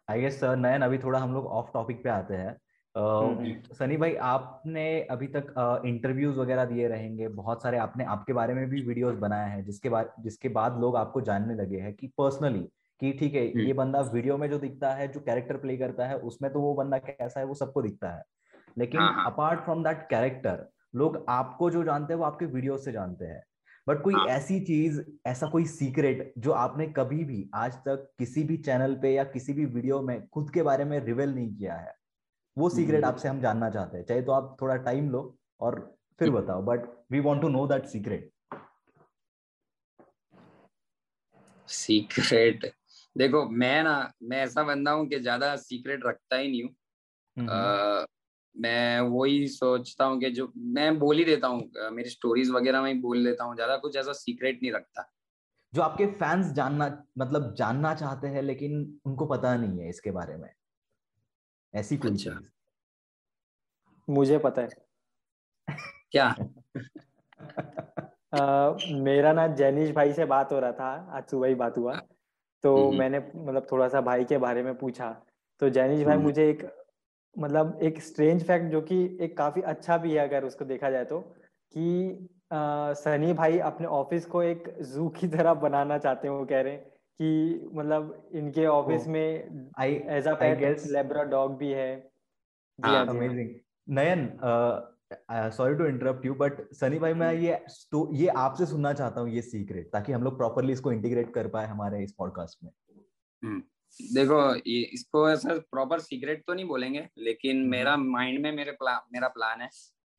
[0.07, 2.57] I guess sir Nayan अभी थोड़ा हम लोग ऑफ़ टॉपिक पे आते हैं।
[2.95, 5.53] सनी भाई आपने अभी तक
[5.85, 9.89] इंटरव्यूज़ वगैरह दिए रहेंगे बहुत सारे आपने आपके बारे में भी वीडियोस बनाए हैं जिसके
[9.89, 12.67] बाद जिसके बाद लोग आपको जानने लगे हैं कि पर्सनली
[13.01, 16.07] कि ठीक है हम्म। ये बंदा वीडियो में जो दिखता है जो कैरेक्टर प्ले करता
[16.07, 18.23] है उसमें तो वो बंदा कैसा है वो सबको दिखता है
[18.77, 20.65] लेकिन अपार्ट फ्रॉम दैट कैरेक्टर
[20.95, 23.41] लोग आपको जो जानते हैं वो आपके वीडियो से जानते हैं
[23.87, 24.25] बट कोई हाँ.
[24.27, 29.13] ऐसी चीज़ ऐसा कोई सीक्रेट जो आपने कभी भी आज तक किसी भी चैनल पे
[29.13, 31.93] या किसी भी वीडियो में खुद के बारे में रिवेल नहीं किया है
[32.57, 36.29] वो सीक्रेट आपसे हम जानना चाहते हैं चाहे तो आप थोड़ा टाइम लो और फिर
[36.29, 38.31] बताओ but we want to know that secret
[41.69, 42.65] secret
[43.17, 48.07] देखो मैं ना मैं ऐसा बंदा हूँ कि ज़्यादा सीक्रेट रखता ही नहीं हूँ।
[48.55, 52.93] मैं वही सोचता हूँ कि जो मैं बोल ही देता हूँ मेरी स्टोरीज वगैरह में
[52.93, 55.09] ही बोल देता हूँ ज़्यादा कुछ ऐसा सीक्रेट नहीं रखता।
[55.73, 60.37] जो आपके फैंस जानना मतलब जानना चाहते हैं लेकिन उनको पता नहीं है इसके बारे
[60.37, 60.49] में।
[61.73, 62.39] ऐसी कोई अच्छा।
[64.07, 64.67] मुझे पता है
[66.11, 66.27] क्या
[68.33, 71.95] आ, मेरा ना जैनिश भाई से बात हो रहा था आज सुबह ही बात हुआ
[72.63, 75.09] तो हम्म, हम्म। मैंने मतलब थोड़ा सा भाई के बारे में पूछा
[75.61, 76.63] तो जैनिश भाई हम्म। मुझे एक
[77.35, 81.05] मतलब एक स्ट्रेंज फैक्ट जो कि एक काफ़ी अच्छा भी है अगर उसको देखा जाए
[81.05, 81.19] तो
[81.73, 86.45] कि आ, सनी भाई अपने ऑफ़िस को एक जू की तरह बनाना चाहते हैं वो
[86.45, 91.91] कह रहे हैं कि मतलब इनके ऑफ़िस में as a pet labra dog भी है
[92.79, 93.49] amazing.
[93.89, 94.29] Nayan
[95.51, 97.59] sorry to interrupt you but Sunny भाई मैं ये
[97.91, 101.47] तो ये आपसे सुनना चाहता हूँ ये सीक्रेट ताकि हम लोग प्रॉपरली इसको इंटीग्रेट कर
[101.47, 102.71] पाए हमारे इस पॉडकास्ट में।
[103.43, 103.61] हम्म,
[103.99, 108.71] देखो ये इसको ऐसा प्रॉपर सीक्रेट तो नहीं बोलेंगे लेकिन हम्म। मेरा माइंड में मेरे
[108.71, 109.69] प्ला, मेरा प्लान है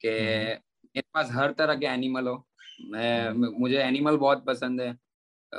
[0.01, 0.59] कि हम्म।
[0.97, 2.45] मेरे पास हर तरह के एनिमल हो।
[2.91, 4.93] मैं मुझे एनिमल बहुत पसंद है।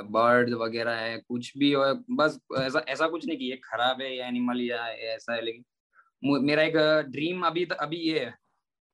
[0.04, 4.14] बर्ड वगैरह है कुछ भी हो बस ऐसा ऐसा कुछ नहीं कि ये खराब है
[4.16, 5.64] ये एनिमल या ऐसा है लेकिन
[6.44, 6.76] मेरा एक
[7.10, 8.34] ड्रीम अभी अभी ये है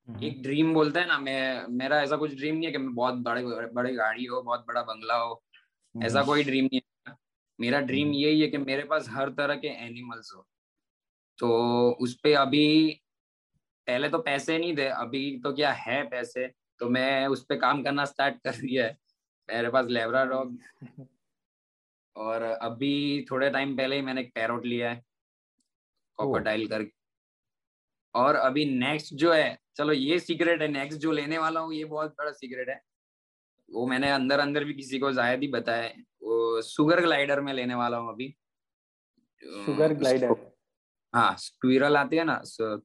[0.08, 2.94] हम्म। एक ड्रीम बोलते हैं ना मैं मेरा ऐसा कुछ ड्रीम नहीं है कि मैं
[2.94, 3.42] बहुत बड़े
[3.72, 5.42] बड़े गाड़ी हो बहुत बड़ा बंगला हो
[5.94, 7.14] ऐसा हम्म। कोई ड्रीम नहीं है
[7.58, 10.46] मेरा ड्रीम हम्म। यही है कि मेरे पास हर तरह के एनिमल्स हो
[11.38, 12.66] तो उस पे अभी
[13.86, 16.46] पहले तो पैसे नहीं थे अभी तो क्या है पैसे
[16.80, 18.96] तो मैं उस पर काम करना स्टार्ट कर दिया है
[19.48, 20.58] मेरे पास लेबरा डॉग
[22.16, 25.02] और अभी थोड़े टाइम पहले ही मैंने एक पैरोट लिया है
[26.18, 26.92] कॉकोटाइल करके।
[28.14, 31.84] और अभी नेक्स्ट जो है चलो ये सीक्रेट है नेक्स्ट जो लेने वाला हूँ ये
[31.84, 32.80] बहुत बड़ा सीक्रेट है।
[33.68, 35.88] वो मैंने अंदर अंदर भी किसी को जायद ही बताया
[36.22, 38.34] वो सुगर ग्लाइडर में लेने वाला हूँ अभी।
[39.42, 40.34] सुगर ग्लाइडर
[41.14, 42.42] हाँ स्क्विरल आती है ना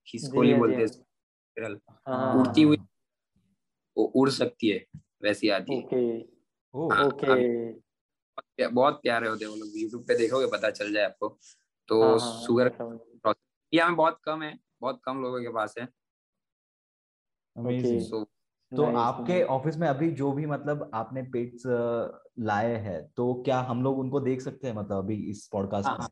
[0.08, 2.78] खिसकोली बोलते हैं। स्क्विरल हाँ। उड़ती हुई
[3.98, 4.86] वो उड़ सकती है
[5.24, 6.37] वैसी आती है।
[6.74, 11.30] ओके। बहुत प्यारे होते हैं वो लोग। यूट्यूब पे देखोगे पता चल जाए आपको।
[11.90, 15.88] तो हाँ, हाँ, इंडिया में बहुत कम है बहुत कम लोगों के पास है।
[18.02, 18.26] so,
[18.72, 21.64] तो आपके ऑफ़िस में अभी जो भी मतलब आपने पेट्स
[22.40, 26.08] लाए हैं तो क्या हम लोग उनको देख सकते हैं मतलब अभी इस पॉडकास्ट में?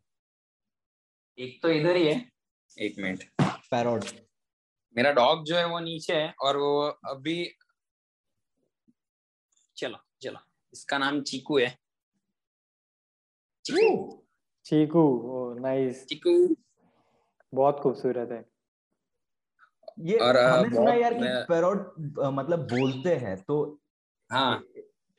[1.38, 2.32] एक तो इधर ही है।
[2.78, 4.06] एक मिनट। पैरोट
[4.96, 7.38] मेरा डॉग जो है वो नीचे है और वो अभी
[9.78, 10.40] चलो। चलो
[10.74, 11.70] इसका नाम चीकू है।
[13.66, 14.22] चीकू।
[14.66, 16.34] चीकू ओ नाइस चीकू।
[17.54, 18.44] बहुत खूबसूरत है।
[20.00, 21.94] ये और हमने सुना यार कि पैरोट
[22.34, 23.58] मतलब बोलते हैं तो
[24.30, 24.64] हाँ।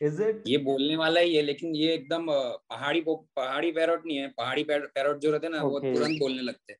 [0.01, 4.29] इज़ इट ये बोलने वाला ही है लेकिन ये एकदम पहाड़ी पहाड़ी पैरोट नहीं है
[4.39, 5.71] पहाड़ी पैरोट जो रहते हैं ना okay.
[5.71, 6.79] वो तुरंत बोलने लगते हैं।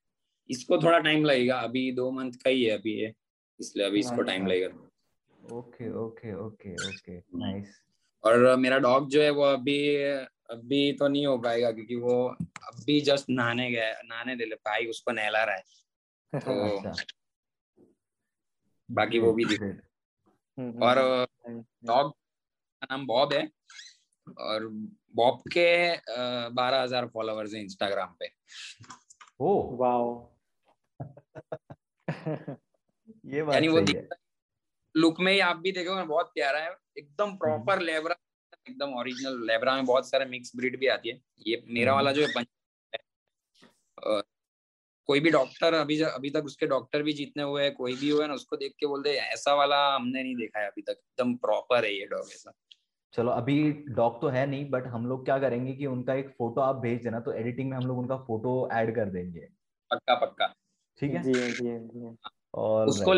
[0.51, 3.13] इसको थोड़ा टाइम लगेगा अभी दो मंथ का ही है अभी ये
[3.61, 7.81] इसलिए अभी इसको टाइम लगेगा। Okay okay okay okay nice
[8.27, 9.97] और मेरा डॉग जो है वो अभी
[10.51, 12.25] अभी तो नहीं हो पाएगा क्योंकि वो
[12.69, 15.63] अभी जस्ट नहाने गया नहाने दे ले भाई उसको नहला रहा है।
[16.33, 16.33] तो
[16.89, 17.05] अच्छा।
[18.91, 21.27] बाकी वो भी दिखे हम्म, और
[21.85, 23.49] डॉग का नाम बॉब है
[24.39, 24.67] और
[25.15, 25.69] बॉब के
[26.55, 28.31] बारह हज़ार फॉलोअर्स हैं इंस्टाग्राम पे।
[29.41, 30.33] Oh wow.
[33.27, 33.81] ये बात यानी वो
[34.97, 38.17] लुक में ही आप भी देखो बहुत प्यारा है। एकदम प्रॉपर हम्म। लेबरा
[38.69, 42.23] एकदम ओरिजिनल लेबरा में बहुत सारे मिक्स ब्रीड भी आती है। ये मेरा वाला जो
[42.23, 42.45] है
[45.09, 48.27] कोई भी डॉक्टर अभी अभी तक उसके डॉक्टर भी जीतने हुए हैं कोई भी हुए
[48.27, 51.85] ना उसको देख के बोलते ऐसा वाला हमने नहीं देखा है अभी तक। एकदम प्रॉपर
[51.85, 52.53] है ये डॉग ऐसा.
[53.15, 56.61] चलो अभी डॉग तो है नहीं बट हम लोग क्या करेंगे कि उनका एक फ़ोटो
[56.61, 59.49] आप भेज देना तो एडिटिंग में हम लोग उनका फ़ोटो ऐड कर देंगे।
[59.91, 60.53] पक्का पक्का।
[61.01, 61.23] ठीक है?
[61.23, 62.17] जी जी जी
[62.55, 63.15] और उसको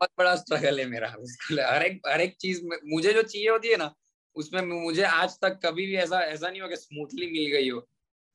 [0.00, 3.68] बहुत बड़ा स्ट्रगल है मेरा उसको हर एक हर एक चीज़ मुझे जो चाहिए होती
[3.68, 3.94] है ना
[4.36, 7.80] उसमें मुझे आज तक कभी भी ऐसा ऐसा नहीं हो कि स्मूथली मिल गई हो।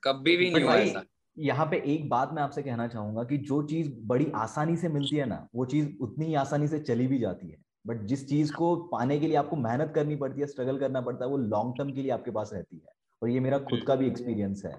[0.04, 1.04] कभी भी नहीं हुआ ऐसा।
[1.38, 5.16] यहाँ पे एक बात मैं आपसे कहना चाहूँगा कि जो चीज़ बड़ी आसानी से मिलती
[5.16, 7.58] है ना वो चीज़ उतनी ही आसानी से चली भी जाती है।
[7.88, 11.26] बट जिस चीज़ को पाने के लिए आपको मेहनत करनी पड़ती है स्ट्रगल करना पड़ता
[11.26, 13.96] है वो लॉन्ग टर्म के लिए आपके पास रहती है। और ये मेरा खुद का
[13.96, 14.76] भी एक्सपीरियंस है।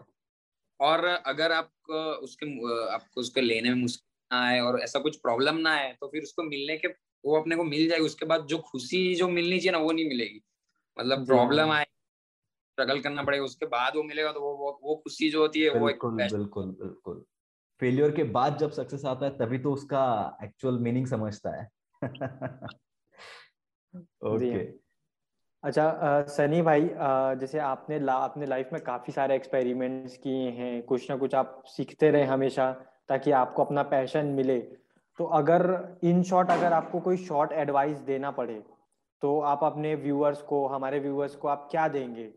[0.80, 2.46] और अगर आपको उसके
[2.90, 6.42] आपको उसके लेने में मुश्किल आए और ऐसा कुछ प्रॉब्लम ना आए तो फिर उसको
[6.42, 6.88] मिलने के
[7.24, 10.08] वो अपने को मिल जाएगी उसके बाद जो खुशी जो मिलनी चाहिए ना वो नहीं
[10.08, 10.42] मिलेगी।
[10.98, 15.30] मतलब प्रॉब्लम आए स्ट्रगल करना पड़ेगा उसके बाद वो मिलेगा तो वो वो, वो खुशी
[15.30, 17.24] जो होती है वो बिल्कुल बिल्कुल बिल्कुल।
[17.80, 21.68] फेलियर के बाद जब सक्सेस आता है तभी तो उसका एक्चुअल मीनिंग समझता है।
[24.24, 24.80] Okay okay.
[25.64, 26.90] अच्छा सनी भाई
[27.40, 31.62] जैसे आपने ला अपने लाइफ में काफ़ी सारे एक्सपेरिमेंट्स किए हैं कुछ ना कुछ आप
[31.66, 32.70] सीखते रहे हमेशा।
[33.10, 34.58] ताकि आपको अपना पैशन मिले।
[35.18, 35.62] तो अगर
[36.04, 38.62] इन शॉर्ट अगर आपको कोई शॉर्ट एडवाइस देना पड़े
[39.22, 42.30] तो आप अपने व्यूअर्स को हमारे व्यूअर्स को आप क्या देंगे?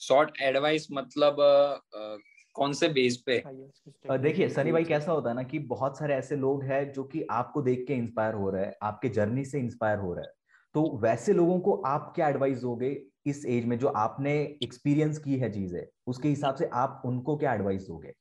[0.00, 2.18] शॉर्ट एडवाइस मतलब uh,
[2.54, 3.42] कौन से बेस पे?
[4.18, 7.26] देखिए सनी भाई कैसा होता है ना कि बहुत सारे ऐसे लोग हैं जो कि
[7.30, 10.32] आपको देख के इंस्पायर हो रहे हैं आपके जर्नी से इंस्पायर हो रहे हैं।
[10.74, 12.90] तो वैसे लोगों को आप क्या एडवाइस दोगे?
[13.26, 17.54] इस एज में जो आपने एक्सपीरियंस की है चीज़ें उसके हिसाब से आप उनको क्या
[17.54, 18.12] एडवाइस दोगे?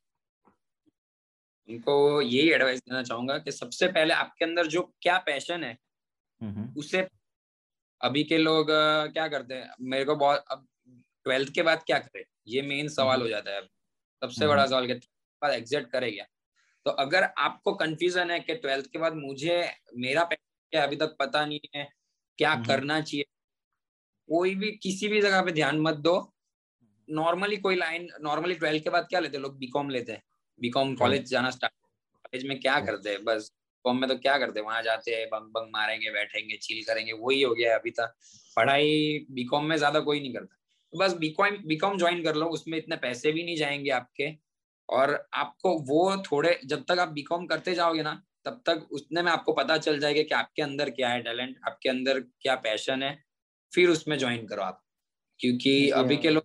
[1.69, 5.77] उनको यही एडवाइस देना चाहूँगा कि सबसे पहले आपके अंदर जो क्या पैशन है
[6.77, 7.07] उसे
[8.01, 8.67] अभी के लोग
[9.13, 9.69] क्या करते हैं?
[9.81, 10.67] मेरे को बहुत अब
[11.25, 12.25] ट्वेल्थ के बाद क्या करे?
[12.47, 16.25] ये मेन सवाल हो जाता है सबसे बड़ा सवाल के बाद एग्जिट करे क्या
[16.85, 19.57] तो अगर आपको कंफ्यूजन है कि ट्वेल्थ के बाद मुझे
[19.97, 21.87] मेरा क्या अभी तक पता नहीं है
[22.39, 23.25] क्या करना चाहिए?
[24.32, 26.13] कोई भी किसी भी जगह पे ध्यान मत दो।
[27.07, 30.23] नॉर्मली कोई लाइन नॉर्मली ट्वेल्थ के बाद क्या लेते लोग बीकॉम लेते हैं।
[30.59, 33.23] बीकॉम कॉलेज जाना स्टार्ट कॉलेज में क्या करते हैं?
[33.23, 33.51] बस
[33.86, 34.65] कॉम में तो क्या करते हैं?
[34.67, 38.13] वहाँ जाते हैं बंग बंग मारेंगे बैठेंगे चिल करेंगे वही हो गया अभी तक।
[38.57, 40.57] पढ़ाई बीकॉम में ज़्यादा कोई नहीं करता।
[40.93, 44.29] तो बस बीकॉम बीकॉम ज्वाइन कर लो उसमें इतने पैसे भी नहीं जाएँगे आपके।
[44.89, 49.32] और आपको वो थोड़े जब तक आप बीकॉम करते जाओगे ना तब तक उसने में
[49.32, 53.11] आपको पता चल जाएगा कि आपके अंदर क्या है टैलेंट आपके अंदर क्या पैशन है।
[53.72, 54.82] फिर उसमें ज्वाइन करो आप।
[55.39, 56.43] क्योंकि अभी के लोग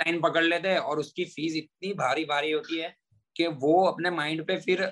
[0.00, 2.94] लाइन पकड़ लेते हैं और उसकी फ़ीस इतनी भारी भारी होती है
[3.36, 4.82] कि वो अपने माइंड पे फिर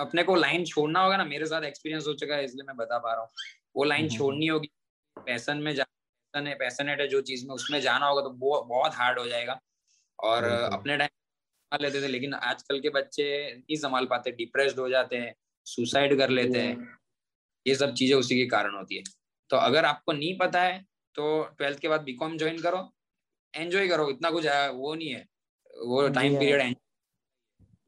[0.00, 2.98] अपने को लाइन छोड़ना होगा ना मेरे साथ एक्सपीरियंस हो चुका है इसलिए मैं बता
[2.98, 3.28] पा रहा हूँ।
[3.76, 4.70] वो लाइन हम्म, छोड़नी। होगी
[5.16, 8.60] पैसन में जा पैसन है पैसनेट है जो चीज़ में उसमें जाना होगा तो वो
[8.62, 9.60] बहुत हार्ड हो जाएगा।
[10.18, 13.24] और अपने टाइम लेते थे लेकिन आजकल के बच्चे
[13.54, 15.34] नहीं संभाल पाते डिप्रेस्ड हो जाते हैं
[15.66, 16.98] सुसाइड कर लेते हैं।
[17.66, 19.02] ये सब चीज़ें उसी के कारण होती है।
[19.50, 20.84] तो अगर आपको नहीं पता है
[21.18, 21.26] तो
[21.58, 22.88] ट्वेल्थ के बाद बीकॉम ज्वाइन करो।
[23.54, 25.24] एंजॉय करो इतना कुछ है वो नहीं है।
[25.86, 26.76] वो टाइम पीरियड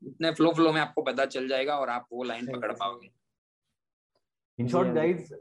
[0.03, 3.11] इतने फ्लो फ्लो में आपको पता चल जाएगा और आप वो लाइन पकड़ पाओगे।
[4.59, 5.33] इन शॉर्ट गाइज़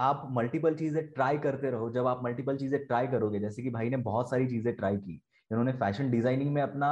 [0.00, 3.90] आप मल्टीपल चीज़ें ट्राई करते रहो। जब आप मल्टीपल चीज़ें ट्राई करोगे जैसे कि भाई
[3.90, 5.20] ने बहुत सारी चीज़ें ट्राई की
[5.50, 6.90] इन्होंने फ़ैशन डिज़ाइनिंग में अपना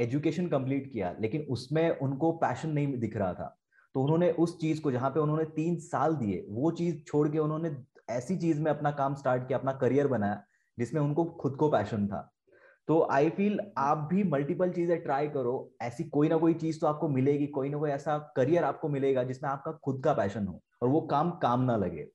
[0.00, 3.58] एजुकेशन uh, कंप्लीट किया लेकिन उसमें उनको पैशन नहीं दिख रहा था।
[3.94, 7.38] तो उन्होंने उस चीज़ को जहाँ पे उन्होंने तीन साल दिए वो चीज़ छोड़ के
[7.38, 7.70] उन्होंने
[8.12, 10.42] ऐसी चीज़ में अपना काम स्टार्ट किया अपना करियर बनाया
[10.78, 12.28] जिसमें उनको खुद को पैशन था।
[12.88, 16.86] तो आई फील आप भी मल्टीपल चीज़ें ट्राई करो ऐसी कोई ना कोई चीज़ तो
[16.86, 20.60] आपको मिलेगी कोई ना कोई ऐसा करियर आपको मिलेगा जिसमें आपका खुद का पैशन हो
[20.82, 22.08] और वो काम काम ना लगे।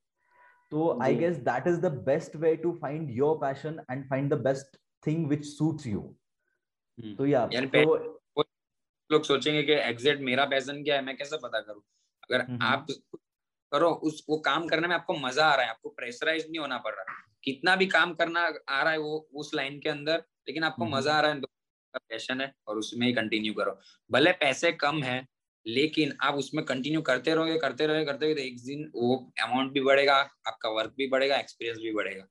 [0.72, 4.38] तो I guess that is the best way to find your passion and find the
[4.42, 4.76] best
[5.06, 6.00] thing which suits you
[7.18, 7.94] तो या तो
[9.10, 11.82] लोग सोचेंगे कि एग्जैक्ट मेरा पैशन क्या है मैं कैसे पता करूँ?
[12.22, 12.86] अगर हम्म, हम्म। आप
[13.72, 16.78] करो उस वो काम करने में आपको मज़ा आ रहा है आपको प्रेशराइज नहीं होना
[16.78, 17.14] पड़ रहा।
[17.44, 20.96] कितना भी काम करना आ रहा है वो उस लाइन के अंदर लेकिन आपको हम्म,
[20.96, 21.40] मज़ा आ रहा है
[21.94, 23.78] पैशन है और उसमें ही कंटिन्यू करो।
[24.10, 25.24] भले पैसे कम है
[25.66, 29.72] लेकिन आप उसमें कंटिन्यू करते रहोगे करते रहोगे करते रहोगे तो एक दिन वो अमाउंट
[29.72, 30.16] भी बढ़ेगा
[30.46, 32.26] आपका वर्क भी बढ़ेगा एक्सपीरियंस भी बढ़ेगा।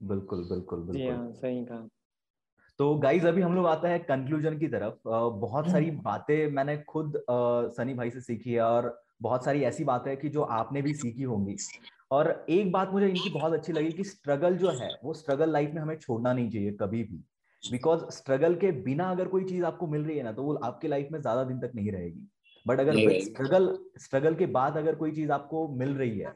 [0.00, 1.88] बिल्कुल बिल्कुल बिल्कुल। हाँ, सही कहा।
[2.78, 5.08] तो गाइज़ अभी हम लोग आता है कंक्लूजन की तरफ़।
[5.40, 7.22] बहुत सारी हम्म। बातें मैंने खुद
[7.76, 8.88] सनी भाई से सीखी है और
[9.20, 11.58] बहुत सारी ऐसी बातें कि जो आपने भी सीखी होंगी।
[12.10, 15.70] और एक बात मुझे इनकी बहुत अच्छी लगी कि स्ट्रगल जो है वो स्ट्रगल लाइफ
[15.74, 17.22] में हमें छोड़ना नहीं चाहिए कभी भी।
[17.64, 20.88] बिकॉज़ स्ट्रगल के बिना अगर कोई चीज़ आपको मिल रही है ना तो वो आपके
[20.88, 22.26] लाइफ में ज़्यादा दिन तक नहीं रहेगी।
[22.66, 23.68] बट अगर स्ट्रगल
[23.98, 26.34] स्ट्रगल के बाद अगर कोई चीज़ आपको मिल रही है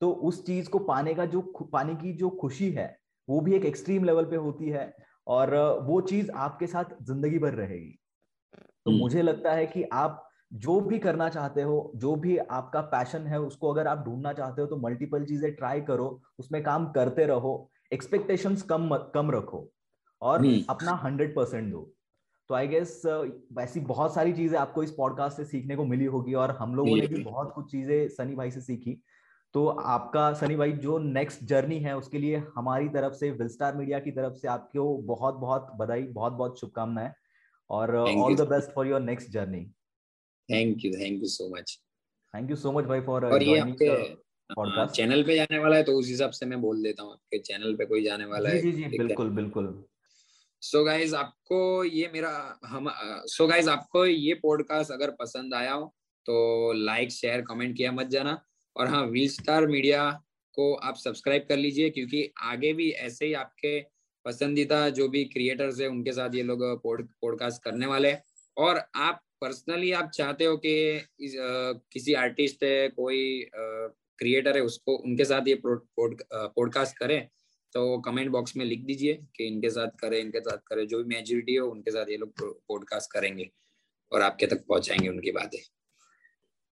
[0.00, 1.40] तो उस चीज़ को पाने का जो
[1.72, 2.88] पाने की जो खुशी है
[3.28, 4.92] वो भी एक एक्सट्रीम लेवल पे होती है
[5.26, 5.54] और
[5.86, 7.98] वो चीज़ आपके साथ ज़िंदगी भर रहेगी।
[8.86, 12.80] तो हम्म। मुझे लगता है कि आप जो भी करना चाहते हो जो भी आपका
[12.80, 16.86] पैशन है उसको अगर आप ढूंढना चाहते हो तो मल्टीपल चीज़ें ट्राई करो उसमें काम
[16.92, 19.68] करते रहो एक्सपेक्टेशंस कम कम रखो
[20.22, 21.92] और हम्म। अपना हंड्रेड परसेंट दो।
[22.50, 23.02] तो आई गेस
[23.52, 26.96] वैसी बहुत सारी चीज़ें आपको इस पॉडकास्ट से सीखने को मिली होगी और हम लोगों
[26.96, 29.00] ने भी बहुत कुछ चीज़ें सनी भाई से सीखी।
[29.54, 33.98] तो आपका सनी भाई जो नेक्स्ट जर्नी है उसके लिए हमारी तरफ़ से विलस्टार मीडिया
[33.98, 37.12] की तरफ़ से आपको बहुत बहुत बधाई बहुत बहुत शुभकामनाएँ
[37.70, 39.66] और all the best for your next journey
[40.50, 41.80] thank you thank you so much
[42.34, 44.14] thank you so much भाई फॉर और ये आपके
[44.54, 47.38] पॉडकास्ट चैनल पे जाने वाला है तो उस हिसाब से मैं बोल देता हूँ आपके
[47.38, 49.84] चैनल पे कोई जाने वाला जी, है जी जी बिल्कुल बिल्कुल।
[50.60, 52.90] सो so गाइज़ आपको ये मेरा हम
[53.26, 55.94] सो so गाइज़ आपको ये पॉडकास्ट अगर पसंद आया हो
[56.26, 58.44] तो लाइक शेयर कमेंट किया मत जाना।
[58.76, 60.22] और हाँ व्हील स्टार मीडिया
[60.52, 63.80] को आप सब्सक्राइब कर लीजिए क्योंकि आगे भी ऐसे ही आपके
[64.24, 68.22] पसंदीदा जो भी क्रिएटर्स है उनके साथ ये लोग पॉडकास्ट करने वाले हैं।
[68.56, 70.74] और आप पर्सनली आप चाहते हो कि
[71.92, 77.20] किसी आर्टिस्ट है कोई क्रिएटर है उसको उनके साथ ये पॉडकास्ट करें
[77.72, 81.14] तो कमेंट बॉक्स में लिख दीजिए कि इनके साथ करें इनके साथ करें जो भी
[81.14, 82.32] मेजोरिटी हो उनके साथ ये लोग
[82.68, 83.50] पॉडकास्ट करेंगे
[84.12, 85.60] और आपके तक पहुंचाएँगे उनकी बातें।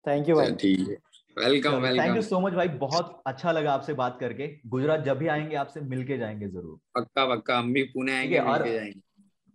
[0.06, 0.98] थैंक यू ठीक है।
[1.38, 5.18] Welcome welcome thank you so much भाई। बहुत अच्छा लगा आपसे बात करके। गुजरात जब
[5.18, 9.02] भी आएँगे आपसे मिलके जाएँगे ज़रूर। पक्का पक्का हम भी पुणे आएँगे और जाएँगे।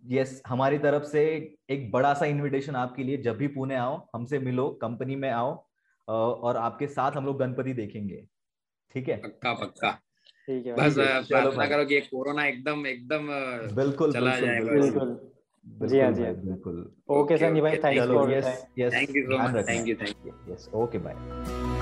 [0.03, 1.23] यस हमारी तरफ़ से
[1.69, 5.65] एक बड़ा सा इनविटेशन आपके लिए जब भी पुणे आओ हमसे मिलो कंपनी में आओ
[6.07, 8.23] और आपके साथ हम लोग गणपति देखेंगे।
[8.95, 9.17] ठीक है?
[9.17, 9.91] पक्का पक्का।
[10.47, 10.95] ठीक है बस
[11.27, 13.27] प्रार्थना करो कि कोरोना एकदम एकदम
[13.75, 15.19] बिल्कुल चला जाएगा बिल्कुल।
[15.65, 19.37] जी हाँ जी हाँ। बिल्कुल। ओके सनी भाई thanks for yes yes thank you so
[19.37, 21.78] much thank you thank you yes okay bye